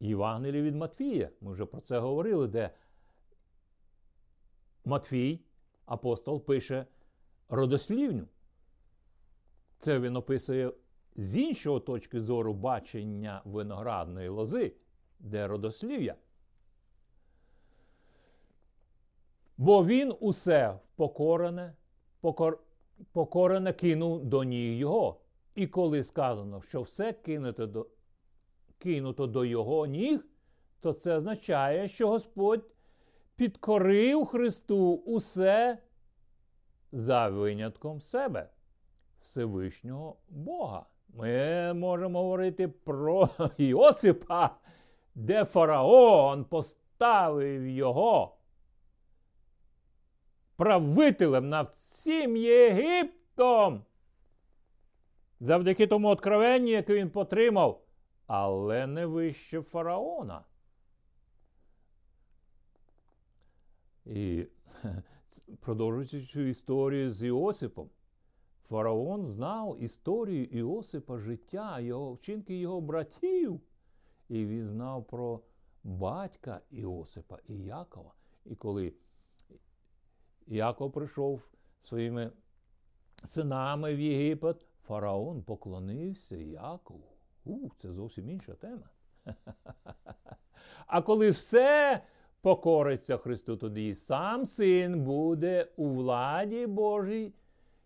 Євангеліє 0.00 0.62
від 0.62 0.76
Матфія. 0.76 1.30
Ми 1.40 1.52
вже 1.52 1.64
про 1.64 1.80
це 1.80 1.98
говорили, 1.98 2.48
де 2.48 2.70
Матфій, 4.84 5.40
апостол, 5.86 6.44
пише 6.44 6.86
родослівню. 7.48 8.26
Це 9.78 9.98
він 9.98 10.16
описує 10.16 10.72
з 11.16 11.36
іншого 11.36 11.80
точки 11.80 12.20
зору 12.20 12.54
бачення 12.54 13.42
виноградної 13.44 14.28
лози, 14.28 14.72
де 15.18 15.46
родослів'я. 15.46 16.14
Бо 19.56 19.84
він 19.84 20.14
усе 20.20 20.78
покорене, 20.96 21.74
покор, 22.20 22.64
покорене 23.12 23.72
кинув 23.72 24.24
до 24.24 24.44
ніг 24.44 24.78
його. 24.78 25.20
І 25.54 25.66
коли 25.66 26.04
сказано, 26.04 26.60
що 26.62 26.82
все 26.82 27.12
кинуто 27.12 27.66
до, 27.66 27.86
кинуто 28.78 29.26
до 29.26 29.44
його 29.44 29.86
ніг, 29.86 30.26
то 30.80 30.92
це 30.92 31.16
означає, 31.16 31.88
що 31.88 32.08
Господь 32.08 32.73
підкорив 33.36 34.24
Христу 34.26 34.94
усе 34.94 35.78
за 36.92 37.28
винятком 37.28 38.00
себе, 38.00 38.48
Всевишнього 39.22 40.16
Бога. 40.28 40.86
Ми 41.08 41.72
можемо 41.74 42.18
говорити 42.22 42.68
про 42.68 43.28
Йосипа, 43.58 44.50
де 45.14 45.44
фараон 45.44 46.44
поставив 46.44 47.66
його 47.68 48.36
правителем 50.56 51.48
над 51.48 51.68
всім 51.68 52.36
Єгиптом. 52.36 53.84
Завдяки 55.40 55.86
тому 55.86 56.08
откровенню, 56.08 56.70
яке 56.70 56.94
він 56.94 57.10
потримав, 57.10 57.80
але 58.26 58.86
не 58.86 59.06
вище 59.06 59.62
фараона. 59.62 60.44
І 64.06 64.46
продовжуючи 65.60 66.26
цю 66.26 66.40
історію 66.40 67.12
з 67.12 67.22
Іосипом, 67.22 67.90
фараон 68.68 69.26
знав 69.26 69.82
історію 69.82 70.44
Іосипа, 70.44 71.18
життя, 71.18 71.80
його 71.80 72.12
вчинки 72.12 72.58
його 72.58 72.80
братів. 72.80 73.60
І 74.28 74.46
він 74.46 74.68
знав 74.68 75.06
про 75.06 75.40
батька 75.84 76.60
Іосипа 76.70 77.38
і 77.48 77.58
Якова. 77.58 78.14
І 78.44 78.54
коли 78.54 78.92
Яков 80.46 80.92
прийшов 80.92 81.42
своїми 81.80 82.32
синами 83.24 83.94
в 83.94 84.00
Єгипет, 84.00 84.66
фараон 84.86 85.42
поклонився 85.42 86.36
Якову. 86.36 87.08
У, 87.44 87.68
це 87.78 87.92
зовсім 87.92 88.30
інша 88.30 88.54
тема. 88.54 88.88
А 90.86 91.02
коли 91.02 91.30
все 91.30 92.02
покориться 92.44 93.16
Христу, 93.16 93.56
тоді 93.56 93.94
сам 93.94 94.46
син 94.46 95.00
буде 95.00 95.68
у 95.76 95.88
владі 95.88 96.66
Божій, 96.66 97.32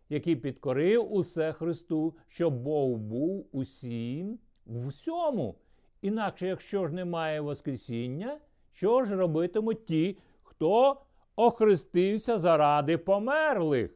який 0.08 0.36
підкорив 0.36 1.12
усе 1.12 1.52
Христу, 1.52 2.16
щоб 2.28 2.54
Бог 2.54 2.98
був 2.98 3.48
усім 3.52 4.38
в 4.66 4.86
усьому. 4.86 5.58
Інакше, 6.02 6.46
якщо 6.46 6.86
ж 6.86 6.94
немає 6.94 7.40
Воскресіння, 7.40 8.40
що 8.72 9.04
ж 9.04 9.16
робитимуть 9.16 9.86
ті, 9.86 10.18
хто 10.42 11.02
охрестився 11.36 12.38
заради 12.38 12.98
померлих? 12.98 13.90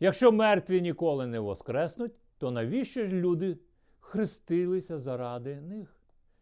Якщо 0.00 0.32
мертві 0.32 0.80
ніколи 0.80 1.26
не 1.26 1.40
воскреснуть, 1.40 2.12
то 2.38 2.50
навіщо 2.50 3.06
ж 3.06 3.12
люди 3.12 3.58
хрестилися 4.00 4.98
заради 4.98 5.60
них? 5.60 5.99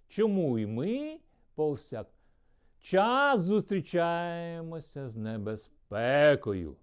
Чому 0.08 0.58
і 0.58 0.66
ми 0.66 1.18
повсякчас 1.54 3.40
зустрічаємося 3.40 5.08
з 5.08 5.16
небезпекою? 5.16 6.76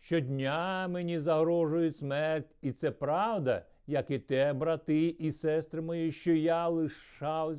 Щодня 0.00 0.88
мені 0.88 1.18
загрожують 1.18 1.96
смерть, 1.96 2.56
і 2.62 2.72
це 2.72 2.90
правда, 2.90 3.66
як 3.86 4.10
і 4.10 4.18
те, 4.18 4.52
брати 4.52 5.08
і 5.08 5.32
сестри 5.32 5.80
мої, 5.80 6.12
що 6.12 6.32
я 6.32 6.68
лишав, 6.68 7.56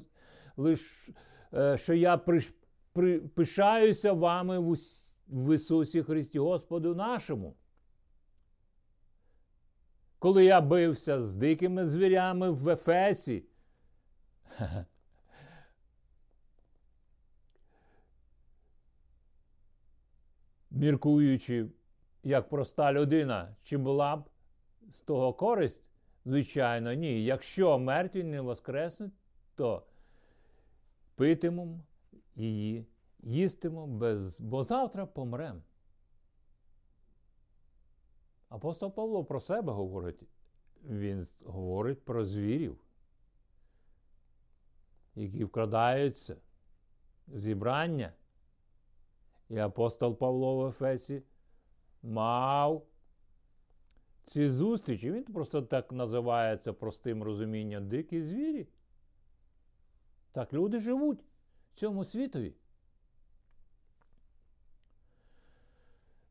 лиш, 0.57 1.09
е, 1.53 1.77
що 1.77 1.93
я 1.93 2.17
приш, 2.17 2.53
при, 2.93 3.19
пишаюся 3.19 4.13
вами 4.13 4.59
в, 4.59 4.75
в 5.27 5.55
Ісусі 5.55 6.03
Христі 6.03 6.39
Господу 6.39 6.95
нашому. 6.95 7.55
коли 10.19 10.45
я 10.45 10.61
бився 10.61 11.21
з 11.21 11.35
дикими 11.35 11.85
звірями 11.85 12.49
в 12.49 12.69
Ефесі. 12.69 13.43
Міркуючи, 20.71 21.67
як 22.23 22.49
проста 22.49 22.93
людина, 22.93 23.55
чи 23.63 23.77
була 23.77 24.15
б 24.15 24.29
з 24.89 25.01
того 25.01 25.33
користь? 25.33 25.81
Звичайно, 26.25 26.93
ні. 26.93 27.23
Якщо 27.23 27.79
мертві 27.79 28.23
не 28.23 28.41
воскреснуть, 28.41 29.13
то 29.55 29.85
питимемо 31.15 31.79
її, 32.35 32.85
їстимо, 33.19 33.87
без... 33.87 34.39
бо 34.39 34.63
завтра 34.63 35.05
помремо. 35.05 35.61
Апостол 38.49 38.91
Павло 38.91 39.23
про 39.23 39.39
себе 39.39 39.73
говорить. 39.73 40.23
Він 40.83 41.27
говорить 41.43 42.05
про 42.05 42.25
звірів, 42.25 42.77
які 45.15 45.43
вкрадаються 45.43 46.35
в 47.27 47.39
зібрання. 47.39 48.13
І 49.49 49.57
апостол 49.57 50.17
Павло 50.17 50.57
в 50.57 50.67
Ефесі 50.67 51.23
мав 52.03 52.85
ці 54.25 54.49
зустрічі. 54.49 55.11
Він 55.11 55.23
просто 55.23 55.61
так 55.61 55.91
називається 55.91 56.73
простим 56.73 57.23
розумінням 57.23 57.87
дикі 57.89 58.21
звірі. 58.21 58.67
Так 60.31 60.53
люди 60.53 60.79
живуть 60.79 61.19
в 61.73 61.75
цьому 61.75 62.05
світові. 62.05 62.53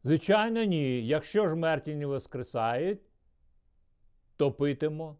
Звичайно, 0.04 0.64
ні. 0.64 1.06
Якщо 1.06 1.48
ж 1.48 1.56
мертві 1.56 1.94
не 1.94 2.06
воскресають, 2.06 3.00
то 4.36 4.52
питимо, 4.52 5.16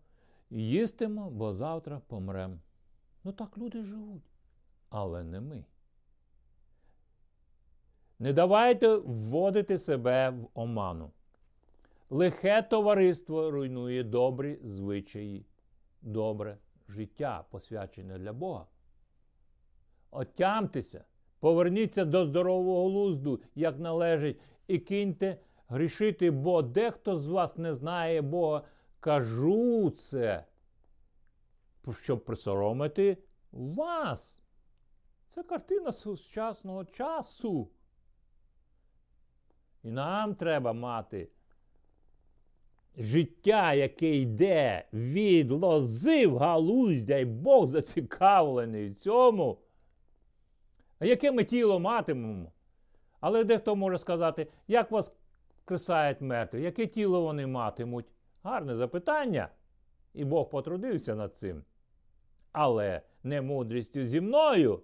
їстимо, 0.51 1.31
бо 1.31 1.55
завтра 1.55 2.01
помремо. 2.07 2.59
Ну 3.25 3.33
так 3.33 3.59
люди 3.59 3.83
живуть, 3.83 4.31
але 4.89 5.25
не 5.25 5.41
ми. 5.41 5.65
Не 8.19 8.33
давайте 8.33 8.97
вводити 8.97 9.79
себе 9.79 10.31
в 10.31 10.49
оману. 10.55 11.11
Лихе 12.11 12.63
товариство 12.63 13.51
руйнує 13.51 14.05
добрі 14.05 14.59
звичаї, 14.63 15.47
добре 16.03 16.59
життя, 16.89 17.45
посвячене 17.51 18.19
для 18.19 18.33
Бога. 18.33 18.67
Отямтеся, 20.11 21.05
поверніться 21.41 22.05
до 22.05 22.27
здорового 22.27 22.89
глузду, 22.89 23.41
як 23.55 23.79
належить, 23.79 24.41
і 24.67 24.79
киньте 24.79 25.39
грішити, 25.69 26.31
бо 26.31 26.63
дехто 26.63 27.17
з 27.17 27.29
вас 27.29 27.59
не 27.59 27.75
знає 27.75 28.23
Бога. 28.23 28.63
Кажу 29.01 29.91
це, 29.91 30.45
щоб 32.03 32.25
присоромити 32.25 33.19
вас. 33.53 34.39
Це 35.29 35.43
картина 35.43 35.93
сучасного 35.93 36.85
часу. 36.85 37.69
І 39.89 39.91
нам 39.91 40.35
треба 40.35 40.73
мати 40.73 41.29
життя, 42.97 43.73
яке 43.73 44.17
йде 44.17 44.85
від 44.93 45.51
лози 45.51 46.27
в 46.27 46.37
галуздя, 46.37 47.17
і 47.17 47.25
Бог 47.25 47.67
зацікавлений 47.67 48.89
в 48.89 48.95
цьому. 48.95 49.59
А 50.99 51.07
яке 51.07 51.33
ми 51.33 51.45
тіло 51.45 51.81
матимемо? 51.81 52.53
Але 53.21 53.45
дехто 53.45 53.77
може 53.77 53.99
сказати, 53.99 54.47
як 54.67 54.91
вас 54.91 55.13
кресають 55.65 56.21
мертві, 56.21 56.63
яке 56.63 56.87
тіло 56.87 57.23
вони 57.23 57.47
матимуть? 57.47 58.07
Гарне 58.43 58.77
запитання. 58.77 59.49
І 60.15 60.25
Бог 60.25 60.51
потрудився 60.51 61.15
над 61.15 61.37
цим. 61.37 61.65
Але 62.53 63.03
не 63.23 63.43
мудрістю 63.43 64.05
зі 64.05 64.21
мною, 64.21 64.83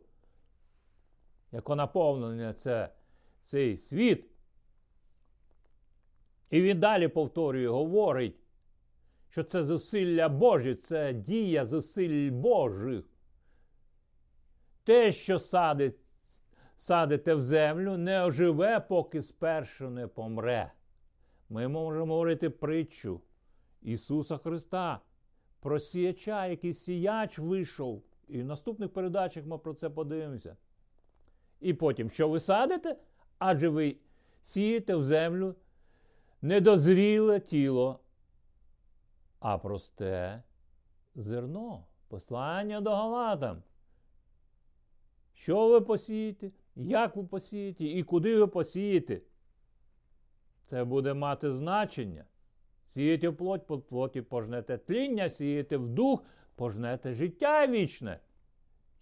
яко 1.53 1.77
наповнення 1.77 2.53
це 2.53 2.89
цей 3.43 3.77
світ. 3.77 4.34
І 6.51 6.63
він 6.63 6.81
далі 6.81 7.09
повторює, 7.09 7.69
говорить, 7.69 8.37
що 9.29 9.45
це 9.45 9.63
зусилля 9.63 10.29
Божі, 10.29 10.75
це 10.75 11.13
дія 11.13 11.65
зусиль 11.65 12.31
Божих. 12.31 13.05
Те, 14.85 15.13
що 15.13 15.39
садить, 15.39 15.97
садите 16.77 17.35
в 17.35 17.41
землю, 17.41 17.97
не 17.97 18.25
оживе, 18.25 18.81
поки 18.81 19.23
спершу 19.23 19.91
не 19.91 20.07
помре. 20.07 20.73
Ми 21.49 21.69
можемо 21.69 22.15
говорити 22.15 22.51
притчу 22.51 23.21
Ісуса 23.83 24.37
Христа, 24.37 25.01
про 25.61 25.81
сіяча, 25.81 26.47
який 26.47 26.73
сіяч 26.73 27.39
вийшов. 27.39 28.03
І 28.29 28.43
в 28.43 28.45
наступних 28.45 28.93
передачах 28.93 29.47
ми 29.47 29.59
про 29.59 29.75
це 29.75 29.91
подивимося. 29.91 30.57
І 31.61 31.75
потім, 31.75 32.11
що 32.11 32.29
ви 32.29 32.41
садите? 32.41 32.97
Адже 33.39 33.69
ви 33.69 33.97
сієте 34.43 34.97
в 34.97 35.05
землю 35.05 35.55
недозріле 36.45 37.41
тіло, 37.41 38.01
а 39.41 39.59
просте 39.59 40.43
зерно. 41.15 41.87
Послання 42.09 42.81
до 42.81 42.91
Галатам. 42.91 43.63
Що 45.35 45.69
ви 45.69 45.81
посієте? 45.81 46.51
Як 46.77 47.17
ви 47.17 47.25
посієте 47.25 47.85
і 47.85 48.03
куди 48.03 48.39
ви 48.39 48.47
посієте? 48.47 49.21
Це 50.67 50.85
буде 50.85 51.15
мати 51.15 51.51
значення. 51.51 52.25
Сієте 52.87 53.29
в 53.29 53.37
плоть, 53.37 53.67
по 53.67 53.79
плоті 53.79 54.23
пожнете 54.23 54.79
тління, 54.79 55.31
сієте 55.31 55.77
в 55.77 55.89
дух, 55.89 56.25
пожнете 56.55 57.13
життя 57.13 57.67
вічне. 57.67 58.21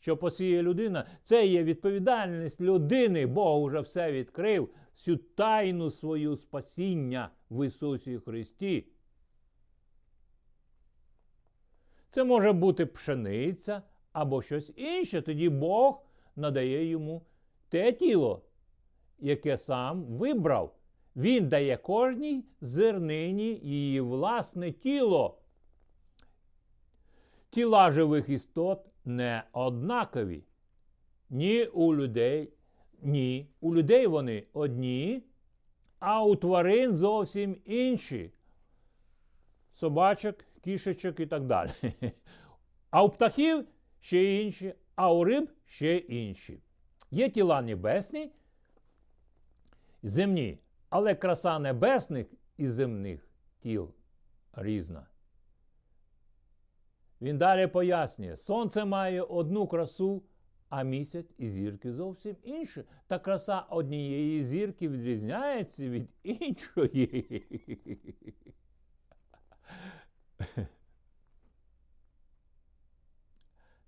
Що 0.02 0.16
посіє 0.16 0.62
людина, 0.62 1.06
це 1.24 1.46
є 1.46 1.64
відповідальність 1.64 2.60
людини. 2.60 3.26
Бог 3.26 3.62
уже 3.62 3.80
все 3.80 4.12
відкрив, 4.12 4.68
всю 4.94 5.16
тайну 5.16 5.90
свою 5.90 6.36
спасіння 6.36 7.30
в 7.50 7.66
Ісусі 7.66 8.18
Христі. 8.18 8.86
Це 12.10 12.24
може 12.24 12.52
бути 12.52 12.86
пшениця 12.86 13.82
або 14.12 14.42
щось 14.42 14.72
інше. 14.76 15.22
Тоді 15.22 15.48
Бог 15.48 16.02
надає 16.36 16.86
йому 16.86 17.22
те 17.68 17.92
тіло, 17.92 18.42
яке 19.18 19.58
сам 19.58 20.04
вибрав. 20.04 20.76
Він 21.16 21.48
дає 21.48 21.76
кожній 21.76 22.44
зернині 22.60 23.60
її 23.62 24.00
власне 24.00 24.72
тіло. 24.72 25.38
Тіла 27.50 27.90
живих 27.90 28.28
істот 28.28 28.91
не 29.04 29.42
однакові. 29.52 30.44
Ні 31.30 31.64
у 31.64 31.94
людей, 31.94 32.52
ні. 33.02 33.50
У 33.60 33.74
людей 33.74 34.06
вони 34.06 34.46
одні, 34.52 35.22
а 35.98 36.24
у 36.24 36.36
тварин 36.36 36.96
зовсім 36.96 37.56
інші. 37.64 38.32
Собачок, 39.74 40.36
кішечок 40.64 41.20
і 41.20 41.26
так 41.26 41.46
далі. 41.46 41.70
А 42.90 43.02
у 43.02 43.08
птахів 43.08 43.66
ще 44.00 44.42
інші, 44.42 44.74
а 44.94 45.12
у 45.12 45.24
риб 45.24 45.50
ще 45.64 45.96
інші. 45.96 46.62
Є 47.10 47.28
тіла 47.28 47.62
небесні, 47.62 48.32
земні, 50.02 50.58
але 50.88 51.14
краса 51.14 51.58
небесних 51.58 52.26
і 52.56 52.66
земних 52.66 53.28
тіл 53.60 53.94
різна. 54.52 55.06
Він 57.22 57.38
далі 57.38 57.66
пояснює, 57.66 58.36
сонце 58.36 58.84
має 58.84 59.22
одну 59.22 59.66
красу, 59.66 60.22
а 60.68 60.82
місяць 60.82 61.34
і 61.38 61.48
зірки 61.48 61.92
зовсім 61.92 62.36
інше. 62.42 62.84
Та 63.06 63.18
краса 63.18 63.60
однієї 63.60 64.42
зірки 64.42 64.88
відрізняється 64.88 65.88
від 65.88 66.08
іншої. 66.22 67.46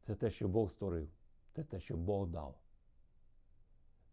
Це 0.06 0.14
те, 0.14 0.30
що 0.30 0.48
Бог 0.48 0.70
створив, 0.70 1.08
це 1.52 1.64
те, 1.64 1.80
що 1.80 1.96
Бог 1.96 2.28
дав. 2.28 2.58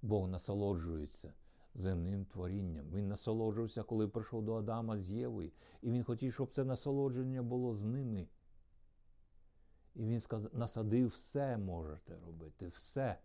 Бог 0.01 0.29
насолоджується 0.29 1.33
земним 1.75 2.25
творінням. 2.25 2.85
Він 2.93 3.07
насолоджувався, 3.07 3.83
коли 3.83 4.07
прийшов 4.07 4.43
до 4.43 4.55
Адама 4.55 4.99
з 4.99 5.11
Євою. 5.11 5.51
І 5.81 5.91
він 5.91 6.03
хотів, 6.03 6.33
щоб 6.33 6.51
це 6.51 6.63
насолодження 6.63 7.41
було 7.41 7.75
з 7.75 7.83
ними. 7.83 8.27
І 9.95 10.05
він 10.05 10.19
сказав, 10.19 10.51
насадив 10.53 11.07
все 11.07 11.57
можете 11.57 12.15
робити, 12.25 12.67
все. 12.67 13.17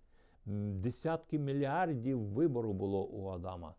Десятки 0.46 1.38
мільярдів 1.38 2.20
вибору 2.20 2.72
було 2.72 3.04
у 3.04 3.28
Адама. 3.28 3.74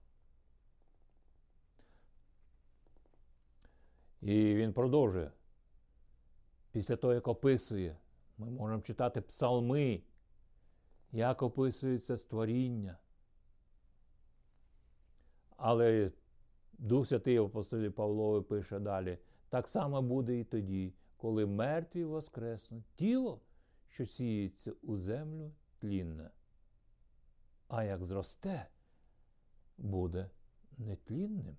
І 4.22 4.56
він 4.56 4.74
продовжує. 4.74 5.32
Після 6.72 6.96
того, 6.96 7.14
як 7.14 7.28
описує, 7.28 7.98
ми 8.38 8.50
можемо 8.50 8.82
читати 8.82 9.22
псалми, 9.22 10.02
як 11.12 11.42
описується 11.42 12.18
створіння. 12.18 12.98
Але 15.58 16.12
Дух 16.78 17.08
Святий 17.08 17.38
апостолі 17.38 17.90
Павлові 17.90 18.44
пише 18.44 18.80
далі: 18.80 19.18
Так 19.50 19.68
само 19.68 20.02
буде 20.02 20.40
і 20.40 20.44
тоді, 20.44 20.94
коли 21.18 21.46
мертві 21.46 22.04
воскреснуть 22.04 22.86
тіло, 22.96 23.42
що 23.88 24.06
сіється 24.06 24.72
у 24.82 24.98
землю 24.98 25.52
тлінне. 25.80 26.30
А 27.68 27.84
як 27.84 28.04
зросте, 28.04 28.68
буде 29.78 30.30
нетлінним. 30.78 31.58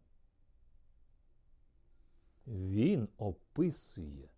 Він 2.47 3.09
описує 3.17 4.29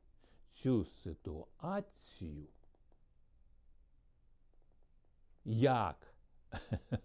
цю 0.50 0.84
ситуацію 0.84 2.48
як? 5.44 6.14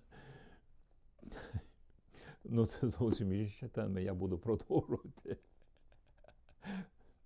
Ну, 2.47 2.67
це 2.67 2.87
зовсім 2.87 3.33
інша 3.33 3.67
тема, 3.67 3.99
я 3.99 4.13
буду 4.13 4.39
продовжувати. 4.39 5.37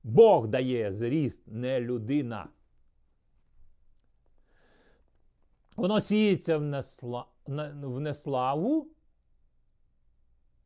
Бог 0.03 0.47
дає 0.47 0.93
зріст, 0.93 1.43
не 1.47 1.79
людина. 1.79 2.49
Воно 5.75 5.99
сіється 5.99 6.57
в, 6.57 6.61
несла... 6.61 7.25
в 7.83 7.99
неславу, 7.99 8.87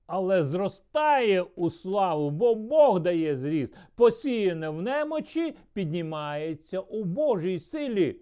але 0.05 0.43
зростає 0.43 1.41
у 1.41 1.69
славу, 1.69 2.29
бо 2.29 2.55
Бог 2.55 2.99
дає 2.99 3.37
зріст. 3.37 3.75
Посіяне 3.95 4.69
в 4.69 4.81
немочі, 4.81 5.55
піднімається 5.73 6.79
у 6.79 7.03
Божій 7.03 7.59
силі. 7.59 8.19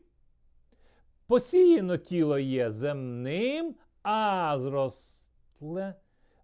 Посіяно 1.28 1.97
тіло 1.97 2.39
є 2.39 2.71
земним, 2.71 3.76
а 4.04 4.58
зросле 4.60 5.95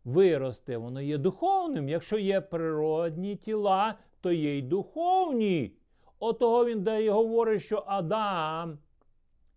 виросте, 0.03 0.77
воно 0.77 1.01
є 1.01 1.17
духовним. 1.17 1.89
Якщо 1.89 2.17
є 2.17 2.41
природні 2.41 3.35
тіла, 3.35 3.95
то 4.21 4.31
є 4.31 4.57
й 4.57 4.61
духовні. 4.61 5.71
Отого 6.19 6.65
він 6.65 6.83
дає 6.83 7.11
говорить, 7.11 7.61
що 7.61 7.83
Адам 7.87 8.77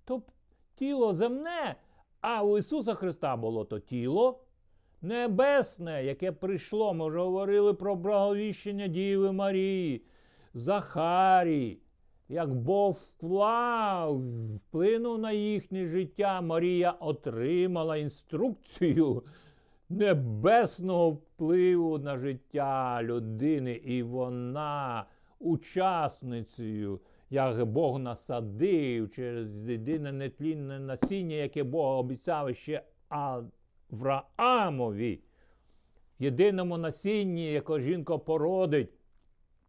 то 0.04 0.22
тіло 0.74 1.14
земне, 1.14 1.76
а 2.20 2.42
у 2.42 2.58
Ісуса 2.58 2.94
Христа 2.94 3.36
було 3.36 3.64
то 3.64 3.78
тіло 3.78 4.40
небесне, 5.02 6.04
яке 6.04 6.32
прийшло. 6.32 6.94
Ми 6.94 7.08
вже 7.08 7.18
говорили 7.18 7.74
про 7.74 7.96
благовіщення 7.96 8.86
Діви 8.86 9.32
Марії, 9.32 10.02
Захарії 10.54 11.80
як 12.30 12.54
Бог 12.54 12.92
вклав, 12.92 14.22
вплинув 14.56 15.18
на 15.18 15.32
їхнє 15.32 15.86
життя, 15.86 16.40
Марія 16.40 16.90
отримала 16.90 17.96
інструкцію 17.96 19.22
небесного 19.88 21.18
впливу 21.40 21.98
на 21.98 22.18
життя 22.18 23.02
людини, 23.02 23.72
і 23.72 24.02
вона 24.02 25.04
учасницею, 25.38 27.00
як 27.30 27.64
Бог 27.64 27.98
насадив 27.98 29.10
через 29.10 29.68
єдине 29.68 30.12
нетлінне 30.12 30.80
насіння, 30.80 31.36
яке 31.36 31.62
Бог 31.62 31.98
обіцяв 31.98 32.56
ще 32.56 32.82
Авраамові. 33.90 35.20
Єдиному 36.18 36.78
насінні, 36.78 37.52
яке 37.52 37.80
жінка 37.80 38.18
породить. 38.18 38.90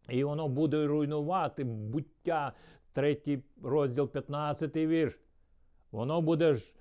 І 0.08 0.24
воно 0.24 0.48
буде 0.48 0.86
руйнувати 0.86 1.64
буття, 1.64 2.52
третій 2.92 3.42
розділ 3.62 4.08
15 4.08 4.76
вірш. 4.76 5.18
Воно 5.92 6.20
буде 6.20 6.54
ж 6.54 6.74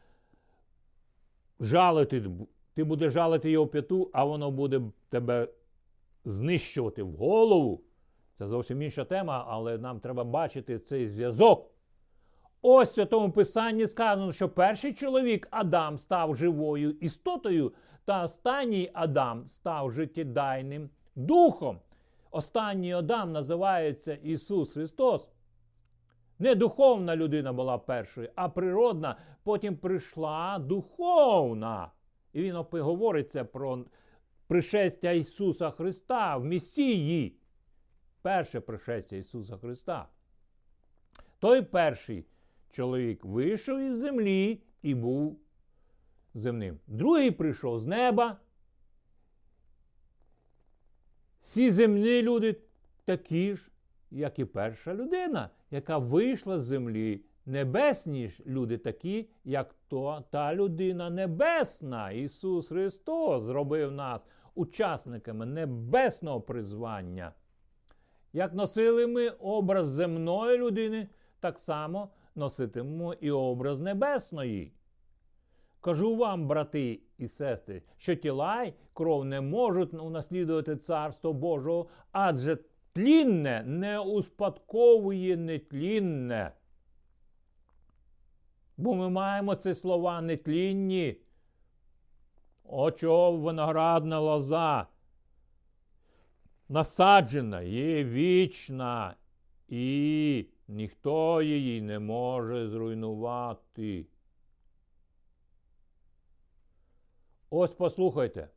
жалити, 1.60 2.24
ти 2.74 2.84
будеш 2.84 3.14
жалити 3.14 3.52
його 3.52 3.68
п'яту, 3.68 4.10
а 4.14 4.24
воно 4.24 4.52
буде 4.52 4.82
тебе 5.10 5.48
знищувати 6.26 7.04
в 7.04 7.12
голову. 7.12 7.82
Це 8.34 8.48
зовсім 8.48 8.82
інша 8.82 9.06
тема, 9.06 9.46
але 9.48 9.78
нам 9.78 10.00
треба 10.00 10.24
бачити 10.24 10.80
цей 10.80 11.08
зв'язок. 11.08 11.72
Ось 12.62 12.90
в 12.90 12.94
Святому 12.94 13.32
Писанні 13.32 13.88
сказано, 13.88 14.32
що 14.32 14.50
перший 14.50 14.94
чоловік 14.94 15.48
Адам 15.52 15.98
став 15.98 16.36
живою 16.36 16.92
істотою, 16.92 17.74
та 18.06 18.24
останній 18.24 18.90
Адам 18.94 19.48
став 19.48 19.92
життєдайним 19.92 20.90
духом. 21.16 21.80
Останній 22.32 22.94
Адам 22.94 23.32
називається 23.32 24.14
Ісус 24.14 24.72
Христос. 24.72 25.28
Не 26.40 26.56
духовна 26.56 27.16
людина 27.16 27.54
була 27.54 27.78
першою, 27.78 28.30
а 28.36 28.50
природна. 28.50 29.16
Потім 29.44 29.78
прийшла 29.78 30.60
духовна. 30.60 31.92
І 32.34 32.42
він 32.42 32.56
говориться 32.72 33.46
про 33.46 33.86
пришестя 34.48 35.12
Ісуса 35.12 35.72
Христа 35.72 36.38
в 36.38 36.46
Месії. 36.46 37.36
Перше 38.22 38.60
пришестя 38.60 39.16
Ісуса 39.16 39.58
Христа. 39.58 40.08
Той 41.40 41.62
перший 41.62 42.26
чоловік 42.72 43.26
вийшов 43.26 43.80
із 43.80 43.98
землі 43.98 44.62
і 44.82 44.96
був 44.96 45.40
земним. 46.34 46.80
Другий 46.88 47.32
прийшов 47.32 47.80
з 47.80 47.88
неба 47.88 48.38
всі 51.42 51.70
земні 51.70 52.22
люди 52.22 52.62
такі 53.06 53.56
ж, 53.56 53.72
як 54.12 54.40
і 54.40 54.46
перша 54.46 54.94
людина, 54.94 55.50
яка 55.72 55.98
вийшла 55.98 56.60
з 56.60 56.64
землі. 56.64 57.22
Небесні 57.46 58.28
ж 58.28 58.44
люди 58.46 58.78
такі, 58.78 59.30
як 59.44 59.76
то 59.88 60.24
та 60.30 60.56
людина 60.56 61.10
небесна. 61.10 62.12
Ісус 62.12 62.68
Христос 62.68 63.44
зробив 63.44 63.92
нас 63.92 64.26
учасниками 64.56 65.46
небесного 65.46 66.42
призвання. 66.42 67.34
Як 68.34 68.54
носили 68.54 69.08
ми 69.08 69.30
образ 69.30 69.88
земної 69.88 70.58
людини, 70.58 71.08
так 71.40 71.60
само 71.60 72.10
носитимемо 72.36 73.14
і 73.14 73.32
образ 73.32 73.80
небесної. 73.80 74.74
Кажу 75.82 76.16
вам, 76.16 76.48
брати 76.48 77.00
і 77.18 77.28
сестри, 77.28 77.82
що 77.98 78.16
тіла 78.16 78.64
й 78.64 78.74
кров 78.94 79.26
не 79.26 79.42
можуть 79.42 79.94
унаслідувати 79.94 80.76
царство 80.76 81.34
Божого, 81.34 81.88
адже 82.12 82.58
тлінне 82.94 83.64
не 83.66 84.00
успадковує 84.00 85.38
нетлінне. 85.38 86.52
Бо 88.78 88.96
ми 88.96 89.10
маємо 89.10 89.56
ці 89.56 89.74
слова 89.74 90.22
нетлінні. 90.22 91.18
О, 92.64 92.92
чого 92.92 93.38
виноградна 93.38 94.20
лоза. 94.20 94.88
Насаджена 96.70 97.62
є 97.62 98.04
вічна, 98.04 99.16
і 99.68 100.46
ніхто 100.68 101.42
її 101.42 101.82
не 101.82 102.00
може 102.00 102.70
зруйнувати. 102.70 104.06
Ось 107.50 107.72
послухайте. 107.72 108.50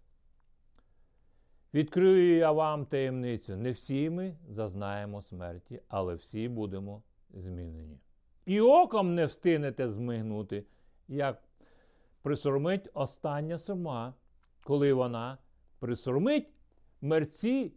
Відкрию 1.74 2.36
я 2.36 2.52
вам 2.52 2.86
таємницю. 2.86 3.56
Не 3.56 3.72
всі 3.72 4.10
ми 4.10 4.36
зазнаємо 4.48 5.22
смерті, 5.22 5.80
але 5.88 6.14
всі 6.14 6.48
будемо 6.48 7.02
змінені. 7.30 7.98
І 8.46 8.60
оком 8.60 9.14
не 9.14 9.26
встинете 9.26 9.90
змигнути, 9.90 10.64
як 11.08 11.42
присурмить 12.22 12.90
остання 12.94 13.58
сурма, 13.58 14.14
коли 14.62 14.92
вона 14.92 15.38
присурмить, 15.78 16.48
мерці 17.00 17.72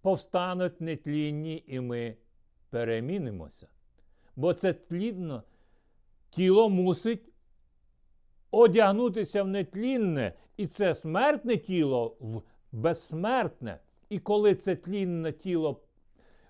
повстануть 0.00 0.80
нетлінні, 0.80 1.64
і 1.66 1.80
ми 1.80 2.16
перемінимося. 2.70 3.68
Бо 4.36 4.52
це 4.52 4.72
тлінно 4.72 5.42
тіло 6.30 6.68
мусить 6.68 7.32
одягнутися 8.50 9.42
в 9.42 9.48
нетлінне, 9.48 10.32
і 10.56 10.66
це 10.66 10.94
смертне 10.94 11.56
тіло 11.56 12.16
в 12.20 12.42
безсмертне. 12.72 13.78
І 14.08 14.18
коли 14.18 14.54
це 14.54 14.76
тлінне 14.76 15.32
тіло 15.32 15.80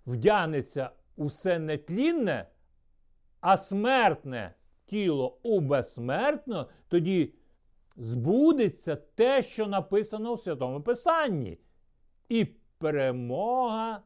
вдягнеться 0.07 0.91
у 1.17 1.27
все 1.27 1.59
нетлінне, 1.59 2.47
а 3.41 3.57
смертне 3.57 4.55
тіло 4.87 5.39
у 5.43 5.61
безсмертне, 5.61 6.67
тоді 6.89 7.35
збудеться 7.97 8.97
те, 8.97 9.43
що 9.43 9.67
написано 9.67 10.35
в 10.35 10.41
Святому 10.41 10.83
Писанні. 10.83 11.59
І 12.29 12.45
перемога, 12.79 14.03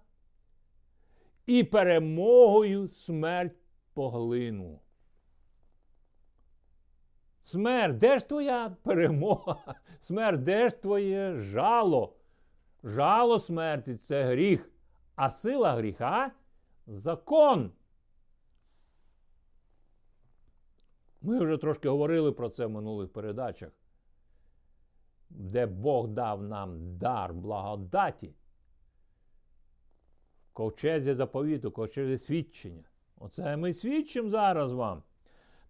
і 1.46 1.64
перемогою 1.64 2.88
смерть 2.88 3.56
поглину. 3.94 4.80
Смерть, 7.44 7.98
де 7.98 8.18
ж 8.18 8.28
твоя 8.28 8.76
перемога? 8.82 9.74
Смерть, 10.00 10.42
де 10.42 10.68
ж 10.68 10.82
твоє 10.82 11.36
жало? 11.36 12.16
Жало 12.84 13.38
смерті 13.38 13.94
це 13.94 14.24
гріх, 14.24 14.70
а 15.16 15.30
сила 15.30 15.74
гріха 15.74 16.30
закон. 16.86 17.70
Ми 21.22 21.38
вже 21.38 21.56
трошки 21.56 21.88
говорили 21.88 22.32
про 22.32 22.48
це 22.48 22.66
в 22.66 22.70
минулих 22.70 23.12
передачах, 23.12 23.70
де 25.30 25.66
Бог 25.66 26.08
дав 26.08 26.42
нам 26.42 26.96
дар 26.98 27.34
благодаті. 27.34 28.34
ковчезі 30.52 31.14
заповіту, 31.14 31.70
ковчезі 31.70 32.18
свідчення. 32.18 32.84
Оце 33.16 33.56
ми 33.56 33.72
свідчимо 33.72 34.28
зараз 34.28 34.72
вам. 34.72 35.02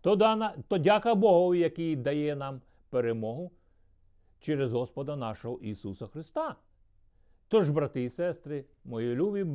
То, 0.01 0.17
дана, 0.17 0.55
то 0.69 0.79
дяка 0.79 1.15
Богу, 1.15 1.55
який 1.55 1.97
дає 1.97 2.37
нам 2.37 2.61
перемогу 2.91 3.53
через 4.41 4.73
Господа 4.73 5.17
нашого 5.17 5.59
Ісуса 5.59 6.07
Христа. 6.07 6.57
Тож, 7.49 7.71
брати 7.71 8.05
і 8.05 8.11
сестри, 8.11 8.65
мої 8.85 9.15
любі, 9.15 9.47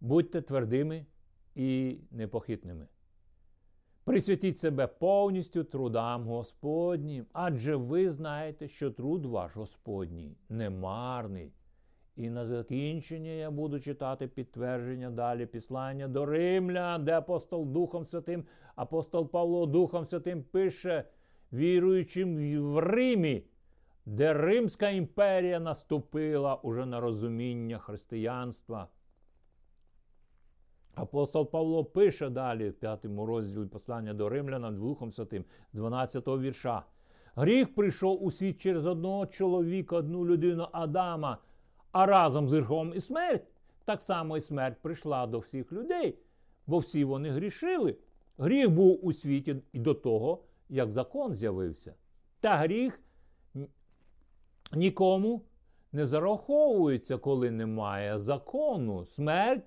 будьте 0.00 0.42
твердими 0.42 1.06
і 1.54 1.98
непохитними. 2.10 2.86
Присвятіть 4.10 4.58
себе 4.58 4.86
повністю 4.86 5.64
трудам 5.64 6.26
Господнім, 6.26 7.26
адже 7.32 7.76
ви 7.76 8.10
знаєте, 8.10 8.68
що 8.68 8.90
труд 8.90 9.26
ваш 9.26 9.56
Господній 9.56 10.36
немарний. 10.48 11.52
І 12.16 12.30
на 12.30 12.46
закінчення 12.46 13.30
я 13.30 13.50
буду 13.50 13.80
читати 13.80 14.26
підтвердження 14.26 15.10
далі 15.10 15.46
післання 15.46 16.08
до 16.08 16.26
Римлян, 16.26 17.04
де 17.04 17.12
апостол 17.12 17.66
Духом 17.66 18.04
Святим, 18.04 18.44
апостол 18.76 19.30
Павло 19.30 19.66
Духом 19.66 20.06
Святим 20.06 20.42
пише 20.42 21.04
віруючим 21.52 22.62
в 22.62 22.78
Римі, 22.78 23.44
де 24.06 24.32
Римська 24.32 24.88
імперія 24.88 25.60
наступила 25.60 26.54
уже 26.54 26.86
на 26.86 27.00
розуміння 27.00 27.78
християнства. 27.78 28.88
Апостол 30.94 31.50
Павло 31.50 31.84
пише 31.84 32.28
далі 32.28 32.68
в 32.70 32.74
п'ятому 32.74 33.26
розділі 33.26 33.66
послання 33.66 34.14
до 34.14 34.28
Римляна 34.28 34.70
Духом 34.70 35.12
Святим 35.12 35.44
з 35.72 35.76
12 35.76 36.26
го 36.26 36.40
вірша. 36.40 36.82
Гріх 37.34 37.74
прийшов 37.74 38.24
у 38.24 38.30
світ 38.30 38.60
через 38.60 38.86
одного 38.86 39.26
чоловіка, 39.26 39.96
одну 39.96 40.26
людину 40.26 40.68
Адама, 40.72 41.38
а 41.92 42.06
разом 42.06 42.48
з 42.48 42.52
гріхом 42.52 42.92
і 42.96 43.00
смерть. 43.00 43.44
Так 43.84 44.02
само 44.02 44.36
і 44.36 44.40
смерть 44.40 44.76
прийшла 44.82 45.26
до 45.26 45.38
всіх 45.38 45.72
людей, 45.72 46.18
бо 46.66 46.78
всі 46.78 47.04
вони 47.04 47.30
грішили. 47.30 47.96
Гріх 48.38 48.70
був 48.70 49.06
у 49.06 49.12
світі 49.12 49.56
і 49.72 49.78
до 49.78 49.94
того, 49.94 50.42
як 50.68 50.90
закон 50.90 51.34
з'явився. 51.34 51.94
Та 52.40 52.56
гріх 52.56 53.00
нікому 54.72 55.42
не 55.92 56.06
зараховується, 56.06 57.16
коли 57.16 57.50
немає 57.50 58.18
закону. 58.18 59.04
Смерть 59.04 59.64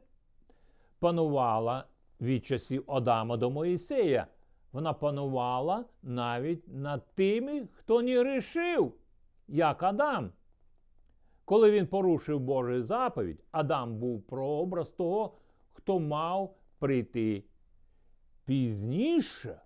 панувала 1.04 1.86
від 2.22 2.46
часів 2.46 2.84
Адама 2.88 3.38
до 3.38 3.50
Моїсея. 3.50 4.28
Вона 4.72 4.94
панувала 4.94 5.86
навіть 6.04 6.68
над 6.68 7.16
тими, 7.16 7.68
хто 7.74 8.02
не 8.02 8.20
грішив, 8.20 8.94
як 9.48 9.84
Адам. 9.84 10.32
Коли 11.46 11.72
він 11.72 11.88
порушив 11.88 12.40
Божу 12.40 12.82
заповідь, 12.82 13.44
Адам 13.52 13.96
був 13.96 14.22
прообраз 14.22 14.92
того, 14.92 15.34
хто 15.74 16.00
мав 16.00 16.56
прийти 16.80 17.44
пізніше. 18.46 19.62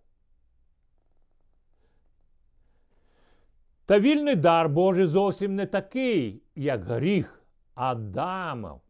Та 3.85 3.99
вільний 3.99 4.35
дар 4.35 4.69
Божий 4.69 5.05
зовсім 5.05 5.55
не 5.55 5.65
такий, 5.65 6.41
як 6.55 6.83
гріх 6.83 7.43
Адамов. 7.75 8.81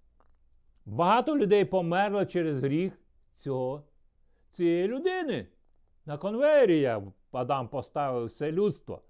Багато 0.88 1.38
людей 1.38 1.66
померло 1.66 2.26
через 2.26 2.64
гріх 2.64 2.94
цього, 3.34 3.84
цієї 4.52 4.88
людини. 4.88 5.48
На 6.06 6.18
конвейері 6.18 7.00
Адам 7.32 7.68
поставив 7.68 8.26
все 8.26 8.52
людство. 8.52 9.02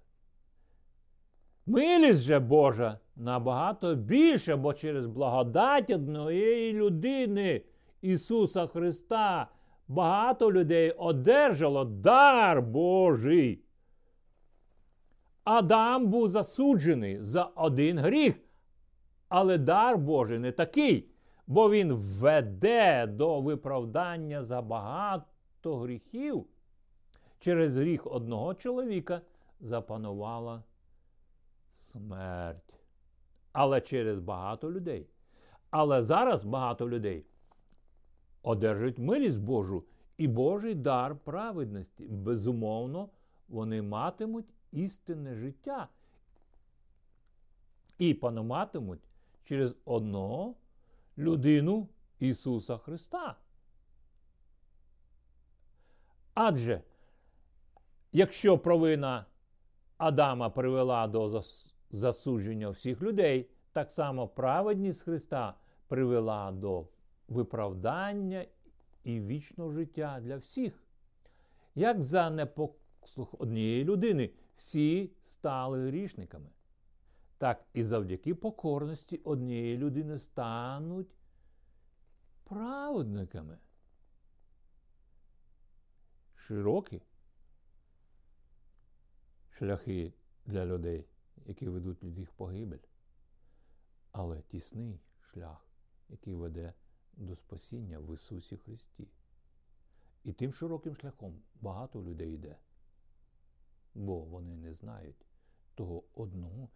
Милість 1.66 2.20
же 2.20 2.38
Божа 2.38 2.98
набагато 3.16 3.94
більше, 3.94 4.56
бо 4.56 4.74
через 4.74 5.06
благодать 5.06 5.90
однієї 5.90 6.72
людини 6.72 7.62
Ісуса 8.02 8.66
Христа 8.66 9.48
багато 9.88 10.52
людей 10.52 10.90
одержало 10.90 11.84
дар 11.84 12.62
Божий. 12.62 13.62
Адам 15.44 16.06
був 16.06 16.28
засуджений 16.28 17.22
за 17.22 17.44
один 17.44 17.98
гріх, 17.98 18.34
але 19.28 19.58
дар 19.58 19.98
Божий 19.98 20.38
не 20.38 20.52
такий, 20.52 21.08
бо 21.48 21.70
він 21.70 21.92
веде 21.92 23.06
до 23.06 23.40
виправдання 23.40 24.44
за 24.44 24.62
багато 24.62 25.76
гріхів. 25.76 26.46
Через 27.40 27.76
гріх 27.76 28.06
одного 28.06 28.54
чоловіка 28.54 29.20
запанувала 29.60 30.62
смерть. 31.70 32.74
Але 33.52 33.80
через 33.80 34.18
багато 34.18 34.72
людей. 34.72 35.06
Але 35.70 36.02
зараз 36.02 36.44
багато 36.44 36.88
людей 36.88 37.26
одержують 38.42 38.98
милість 38.98 39.40
Божу 39.40 39.84
і 40.16 40.28
Божий 40.28 40.74
дар 40.74 41.16
праведності. 41.16 42.04
Безумовно, 42.04 43.08
вони 43.48 43.82
матимуть 43.82 44.54
істинне 44.72 45.34
життя. 45.34 45.88
І 47.98 48.14
пануватимуть 48.14 49.00
через 49.44 49.74
одного 49.84 50.54
людину 51.18 51.88
Ісуса 52.18 52.78
Христа. 52.78 53.36
Адже, 56.34 56.82
якщо 58.12 58.58
провина 58.58 59.26
Адама 59.96 60.50
привела 60.50 61.06
до 61.06 61.42
засудження 61.90 62.70
всіх 62.70 63.02
людей, 63.02 63.50
так 63.72 63.92
само 63.92 64.28
праведність 64.28 65.02
Христа 65.02 65.54
привела 65.88 66.52
до 66.52 66.86
виправдання 67.28 68.46
і 69.04 69.20
вічного 69.20 69.72
життя 69.72 70.20
для 70.22 70.36
всіх. 70.36 70.84
Як 71.74 72.02
за 72.02 72.30
непослух 72.30 73.34
однієї 73.38 73.84
людини 73.84 74.30
всі 74.56 75.10
стали 75.22 75.86
грішниками, 75.86 76.50
так 77.38 77.64
і 77.74 77.82
завдяки 77.82 78.34
покорності 78.34 79.16
однієї 79.16 79.76
людини 79.76 80.18
стануть 80.18 81.16
праведниками. 82.44 83.58
Широкі 86.34 87.02
шляхи 89.50 90.12
для 90.46 90.66
людей, 90.66 91.04
які 91.46 91.68
ведуть 91.68 92.02
людей 92.02 92.24
в 92.24 92.32
погибель, 92.32 92.86
але 94.12 94.42
тісний 94.42 95.00
шлях, 95.20 95.68
який 96.08 96.34
веде 96.34 96.74
до 97.12 97.36
спасіння 97.36 97.98
в 97.98 98.14
Ісусі 98.14 98.56
Христі. 98.56 99.08
І 100.24 100.32
тим 100.32 100.52
широким 100.52 100.96
шляхом 100.96 101.42
багато 101.60 102.02
людей 102.02 102.34
йде, 102.34 102.58
бо 103.94 104.20
вони 104.20 104.56
не 104.56 104.74
знають 104.74 105.26
того 105.74 106.02
одного 106.14 106.68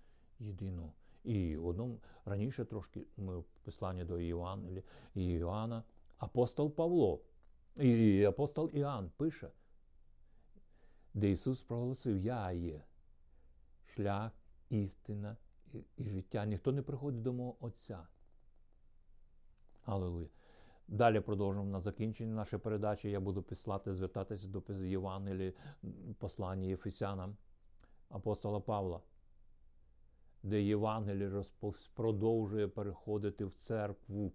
єдиного. 0.43 0.93
І 1.25 1.57
одному 1.57 2.01
раніше 2.25 2.65
трошки 2.65 3.07
ми 3.17 3.39
в 3.39 3.45
посланні 3.65 4.05
до 4.05 4.21
Івана, 4.21 4.83
Іоанна, 5.15 5.83
апостол 6.19 6.71
Павло, 6.71 7.21
і 7.77 8.25
апостол 8.25 8.71
Іоанн 8.73 9.11
пише, 9.17 9.51
де 11.15 11.31
Ісус 11.31 11.63
проголосив: 11.63 12.19
Я 12.19 12.53
є 12.53 12.83
шлях, 13.95 14.33
істина 14.69 15.37
і 15.97 16.05
життя. 16.05 16.47
Ніхто 16.47 16.73
не 16.73 16.83
приходить 16.83 17.23
до 17.23 17.33
мого 17.33 17.57
Отця. 17.61 18.07
Аллилуйя. 19.85 20.29
Далі 20.89 21.21
продовжуємо 21.21 21.71
на 21.71 21.81
закінчення 21.81 22.35
нашої 22.35 22.61
передачі. 22.63 23.11
Я 23.11 23.21
буду 23.21 23.43
післати, 23.43 23.95
звертатися 23.95 24.49
до 24.49 24.75
Євангелії, 24.85 25.55
послання 26.19 26.67
Єфесянам 26.67 27.37
апостола 28.13 28.61
Павла, 28.61 29.01
де 30.43 30.63
Євангелій 30.63 31.31
продовжує 31.95 32.69
переходити 32.69 33.45
в 33.45 33.55
церкву. 33.55 34.33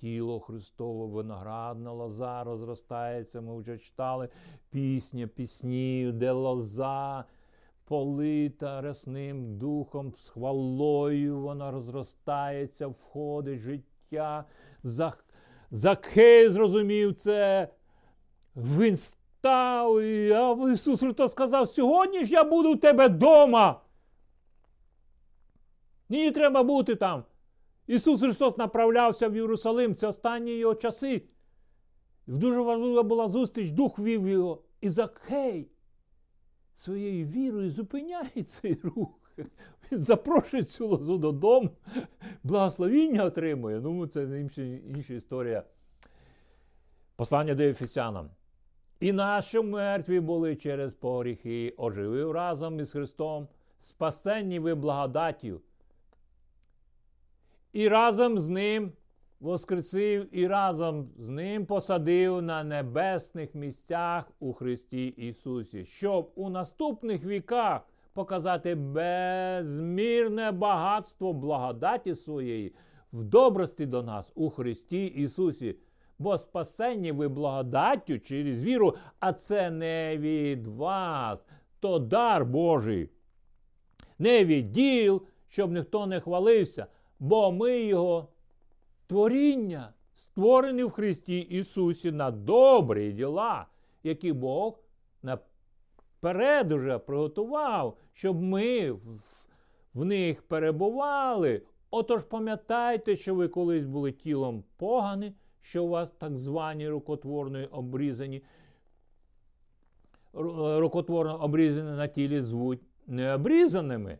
Тіло 0.00 0.40
Христове, 0.40 1.06
виноградна 1.06 1.92
лоза 1.92 2.44
розростається. 2.44 3.40
Ми 3.40 3.56
вже 3.56 3.78
читали 3.78 4.28
пісня, 4.70 5.26
пісні, 5.26 6.12
де 6.14 6.30
лоза 6.30 7.24
полита 7.84 8.80
рясним 8.80 9.58
духом, 9.58 10.14
з 10.20 10.28
хвалою 10.28 11.40
вона 11.40 11.70
розростається, 11.70 12.86
входить 12.86 13.60
життя. 13.60 14.44
Закхей 15.70 16.48
зрозумів 16.48 17.14
це. 17.14 17.68
Він 18.56 18.96
став, 18.96 20.00
і 20.00 20.34
Ісус 20.72 21.00
Христос 21.00 21.32
сказав, 21.32 21.68
сьогодні 21.68 22.24
ж 22.24 22.32
я 22.32 22.44
буду 22.44 22.72
у 22.72 22.76
тебе 22.76 23.08
вдома. 23.08 23.80
Мені 26.10 26.30
треба 26.30 26.62
бути 26.62 26.94
там. 26.94 27.24
Ісус 27.86 28.20
Христос 28.20 28.58
направлявся 28.58 29.28
в 29.28 29.36
Єрусалим. 29.36 29.94
Це 29.94 30.06
останні 30.06 30.52
його 30.52 30.74
часи. 30.74 31.22
Дуже 32.26 32.60
важлива 32.60 33.02
була 33.02 33.28
зустріч, 33.28 33.70
дух 33.70 33.98
вів 33.98 34.28
його. 34.28 34.62
І 34.80 34.90
Закхей 34.90 35.68
своєю 36.74 37.26
вірою 37.26 37.70
зупиняє 37.70 38.42
цей 38.46 38.80
рух. 38.82 39.20
Він 39.92 39.98
запрошує 39.98 40.64
цю 40.64 40.86
лозу 40.86 41.18
додому, 41.18 41.70
благословіння 42.42 43.24
отримує. 43.24 43.80
Ну, 43.80 44.06
це 44.06 44.22
інша, 44.22 44.62
інша 44.62 45.14
історія. 45.14 45.62
Послання 47.16 47.54
до 47.54 47.62
Ефесянам. 47.62 48.30
І 49.00 49.12
наші 49.12 49.60
мертві 49.60 50.20
були 50.20 50.56
через 50.56 50.92
погріхи, 50.92 51.74
оживив 51.76 52.32
разом 52.32 52.80
із 52.80 52.90
Христом, 52.90 53.48
спасенні 53.78 54.58
ви 54.58 54.74
благодаттю. 54.74 55.60
І 57.72 57.88
разом 57.88 58.38
з 58.38 58.48
Ним 58.48 58.92
воскресив, 59.40 60.36
і 60.36 60.46
разом 60.46 61.10
з 61.18 61.28
Ним 61.28 61.66
посадив 61.66 62.42
на 62.42 62.64
небесних 62.64 63.54
місцях 63.54 64.32
у 64.40 64.52
Христі 64.52 65.06
Ісусі, 65.06 65.84
щоб 65.84 66.32
у 66.34 66.50
наступних 66.50 67.24
віках 67.24 67.80
показати 68.12 68.74
безмірне 68.74 70.52
багатство 70.52 71.32
благодаті 71.32 72.14
своєї 72.14 72.74
в 73.12 73.24
добрості 73.24 73.86
до 73.86 74.02
нас 74.02 74.32
у 74.34 74.50
Христі 74.50 75.06
Ісусі. 75.06 75.76
Бо 76.18 76.38
спасенні 76.38 77.12
ви 77.12 77.28
благодаттю 77.28 78.18
через 78.18 78.64
віру, 78.64 78.96
а 79.20 79.32
це 79.32 79.70
не 79.70 80.16
від 80.18 80.66
вас, 80.66 81.46
то 81.80 81.98
дар 81.98 82.44
Божий. 82.44 83.08
Не 84.18 84.44
від 84.44 84.72
діл, 84.72 85.22
щоб 85.48 85.72
ніхто 85.72 86.06
не 86.06 86.20
хвалився, 86.20 86.86
бо 87.20 87.52
ми 87.52 87.80
Його 87.80 88.28
творіння, 89.06 89.92
створені 90.12 90.84
в 90.84 90.90
Христі 90.90 91.38
Ісусі 91.38 92.12
на 92.12 92.30
добрі 92.30 93.12
діла, 93.12 93.66
які 94.02 94.32
Бог 94.32 94.78
наперед 95.22 96.72
уже 96.72 96.98
приготував, 96.98 97.96
щоб 98.12 98.42
ми 98.42 98.90
в, 99.94 100.04
них 100.04 100.42
перебували. 100.42 101.62
Отож 101.90 102.24
пам'ятайте, 102.24 103.16
що 103.16 103.34
ви 103.34 103.48
колись 103.48 103.86
були 103.86 104.12
тілом 104.12 104.64
погані, 104.76 105.32
що 105.60 105.84
у 105.84 105.88
вас 105.88 106.10
так 106.10 106.36
звані 106.36 106.88
рукотворної 106.88 107.66
обрізані, 107.66 108.42
рукотворно 110.32 111.42
обрізані 111.42 111.90
на 111.90 112.06
тілі 112.06 112.40
звуть 112.40 112.80
необрізаними, 113.06 114.18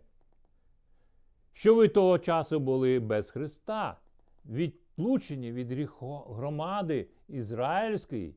що 1.61 1.75
ви 1.75 1.89
того 1.89 2.19
часу 2.19 2.61
були 2.61 3.01
без 3.01 3.31
Христа, 3.31 3.97
відлучені 4.47 5.53
від 5.53 5.91
громади 6.29 7.09
ізраїльської 7.29 8.35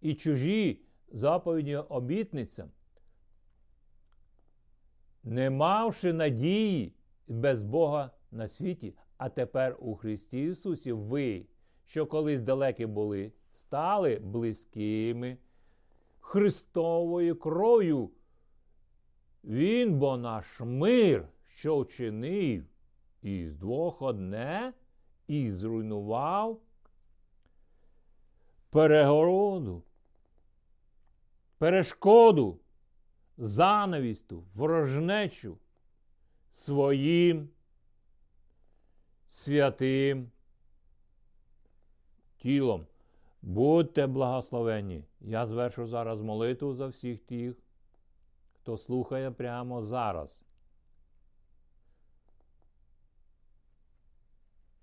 і 0.00 0.14
чужі 0.14 0.80
заповіді 1.12 1.76
обітницям, 1.76 2.70
не 5.24 5.50
мавши 5.50 6.12
надії 6.12 6.94
без 7.28 7.62
Бога 7.62 8.10
на 8.30 8.48
світі, 8.48 8.94
а 9.16 9.28
тепер 9.28 9.76
у 9.80 9.94
Христі 9.94 10.44
Ісусі 10.44 10.92
ви 10.92 11.46
що 11.86 12.06
колись 12.06 12.40
далекі 12.40 12.86
були, 12.86 13.32
стали 13.52 14.16
близькими 14.16 15.36
Христовою 16.20 17.36
кров'ю. 17.36 18.10
Він 19.44 19.98
бо 19.98 20.16
наш 20.16 20.60
мир, 20.60 21.28
що 21.48 21.80
вчинив, 21.80 22.64
із 23.22 23.56
двох 23.56 24.02
одне 24.02 24.72
і 25.26 25.50
зруйнував 25.50 26.60
перегороду, 28.70 29.82
перешкоду, 31.58 32.58
занавісту, 33.38 34.44
ворожнечу 34.54 35.58
своїм 36.50 37.48
святим 39.28 40.30
тілом. 42.36 42.86
Будьте 43.42 44.06
благословені. 44.06 45.04
Я 45.20 45.46
звершу 45.46 45.86
зараз 45.86 46.20
молитву 46.20 46.74
за 46.74 46.86
всіх 46.86 47.20
тих, 47.20 47.56
хто 48.52 48.78
слухає 48.78 49.30
прямо 49.30 49.82
зараз. 49.82 50.47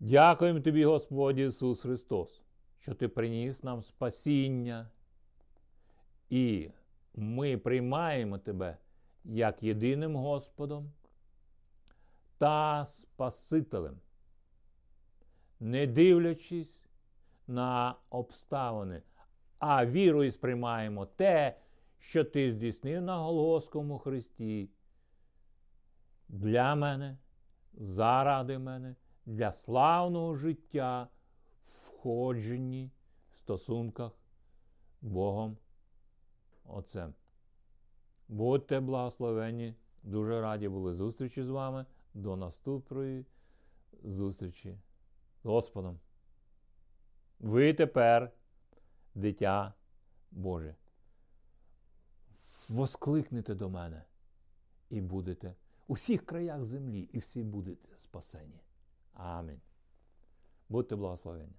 Дякуємо 0.05 0.59
тобі, 0.59 0.85
Господь 0.85 1.39
Ісус 1.39 1.81
Христос, 1.81 2.41
що 2.79 2.93
Ти 2.93 3.07
приніс 3.07 3.63
нам 3.63 3.81
спасіння, 3.81 4.89
і 6.29 6.69
ми 7.15 7.57
приймаємо 7.57 8.37
Тебе 8.37 8.77
як 9.23 9.63
єдиним 9.63 10.15
Господом 10.15 10.91
та 12.37 12.85
Спасителем, 12.85 13.97
не 15.59 15.87
дивлячись 15.87 16.85
на 17.47 17.95
обставини, 18.09 19.01
а 19.59 19.85
вірою 19.85 20.31
сприймаємо 20.31 21.05
те, 21.05 21.57
що 21.99 22.23
ти 22.23 22.51
здійснив 22.51 23.01
на 23.01 23.17
Голгофському 23.17 23.99
Христі. 23.99 24.69
Для 26.29 26.75
мене, 26.75 27.17
заради 27.73 28.57
мене, 28.57 28.95
для 29.25 29.51
славного 29.51 30.35
життя 30.35 31.07
входженні 31.65 32.91
в 33.31 33.37
стосунках 33.37 34.11
Богом 35.01 35.57
Отцем. 36.65 37.13
Будьте 38.27 38.79
благословені. 38.79 39.75
Дуже 40.03 40.41
раді 40.41 40.69
були 40.69 40.93
зустрічі 40.93 41.43
з 41.43 41.49
вами. 41.49 41.85
До 42.13 42.35
наступної 42.35 43.25
зустрічі 44.03 44.77
з 45.43 45.45
Господом. 45.45 45.99
Ви 47.39 47.73
тепер 47.73 48.31
дитя 49.15 49.73
Боже. 50.31 50.75
Воскликнете 52.69 53.55
до 53.55 53.69
мене 53.69 54.03
і 54.89 55.01
будете 55.01 55.55
у 55.87 55.93
всіх 55.93 56.25
краях 56.25 56.63
землі, 56.63 57.09
і 57.13 57.19
всі 57.19 57.43
будете 57.43 57.97
спасені. 57.97 58.64
Амінь. 59.15 59.61
Будьте 60.69 60.95
благословені. 60.95 61.53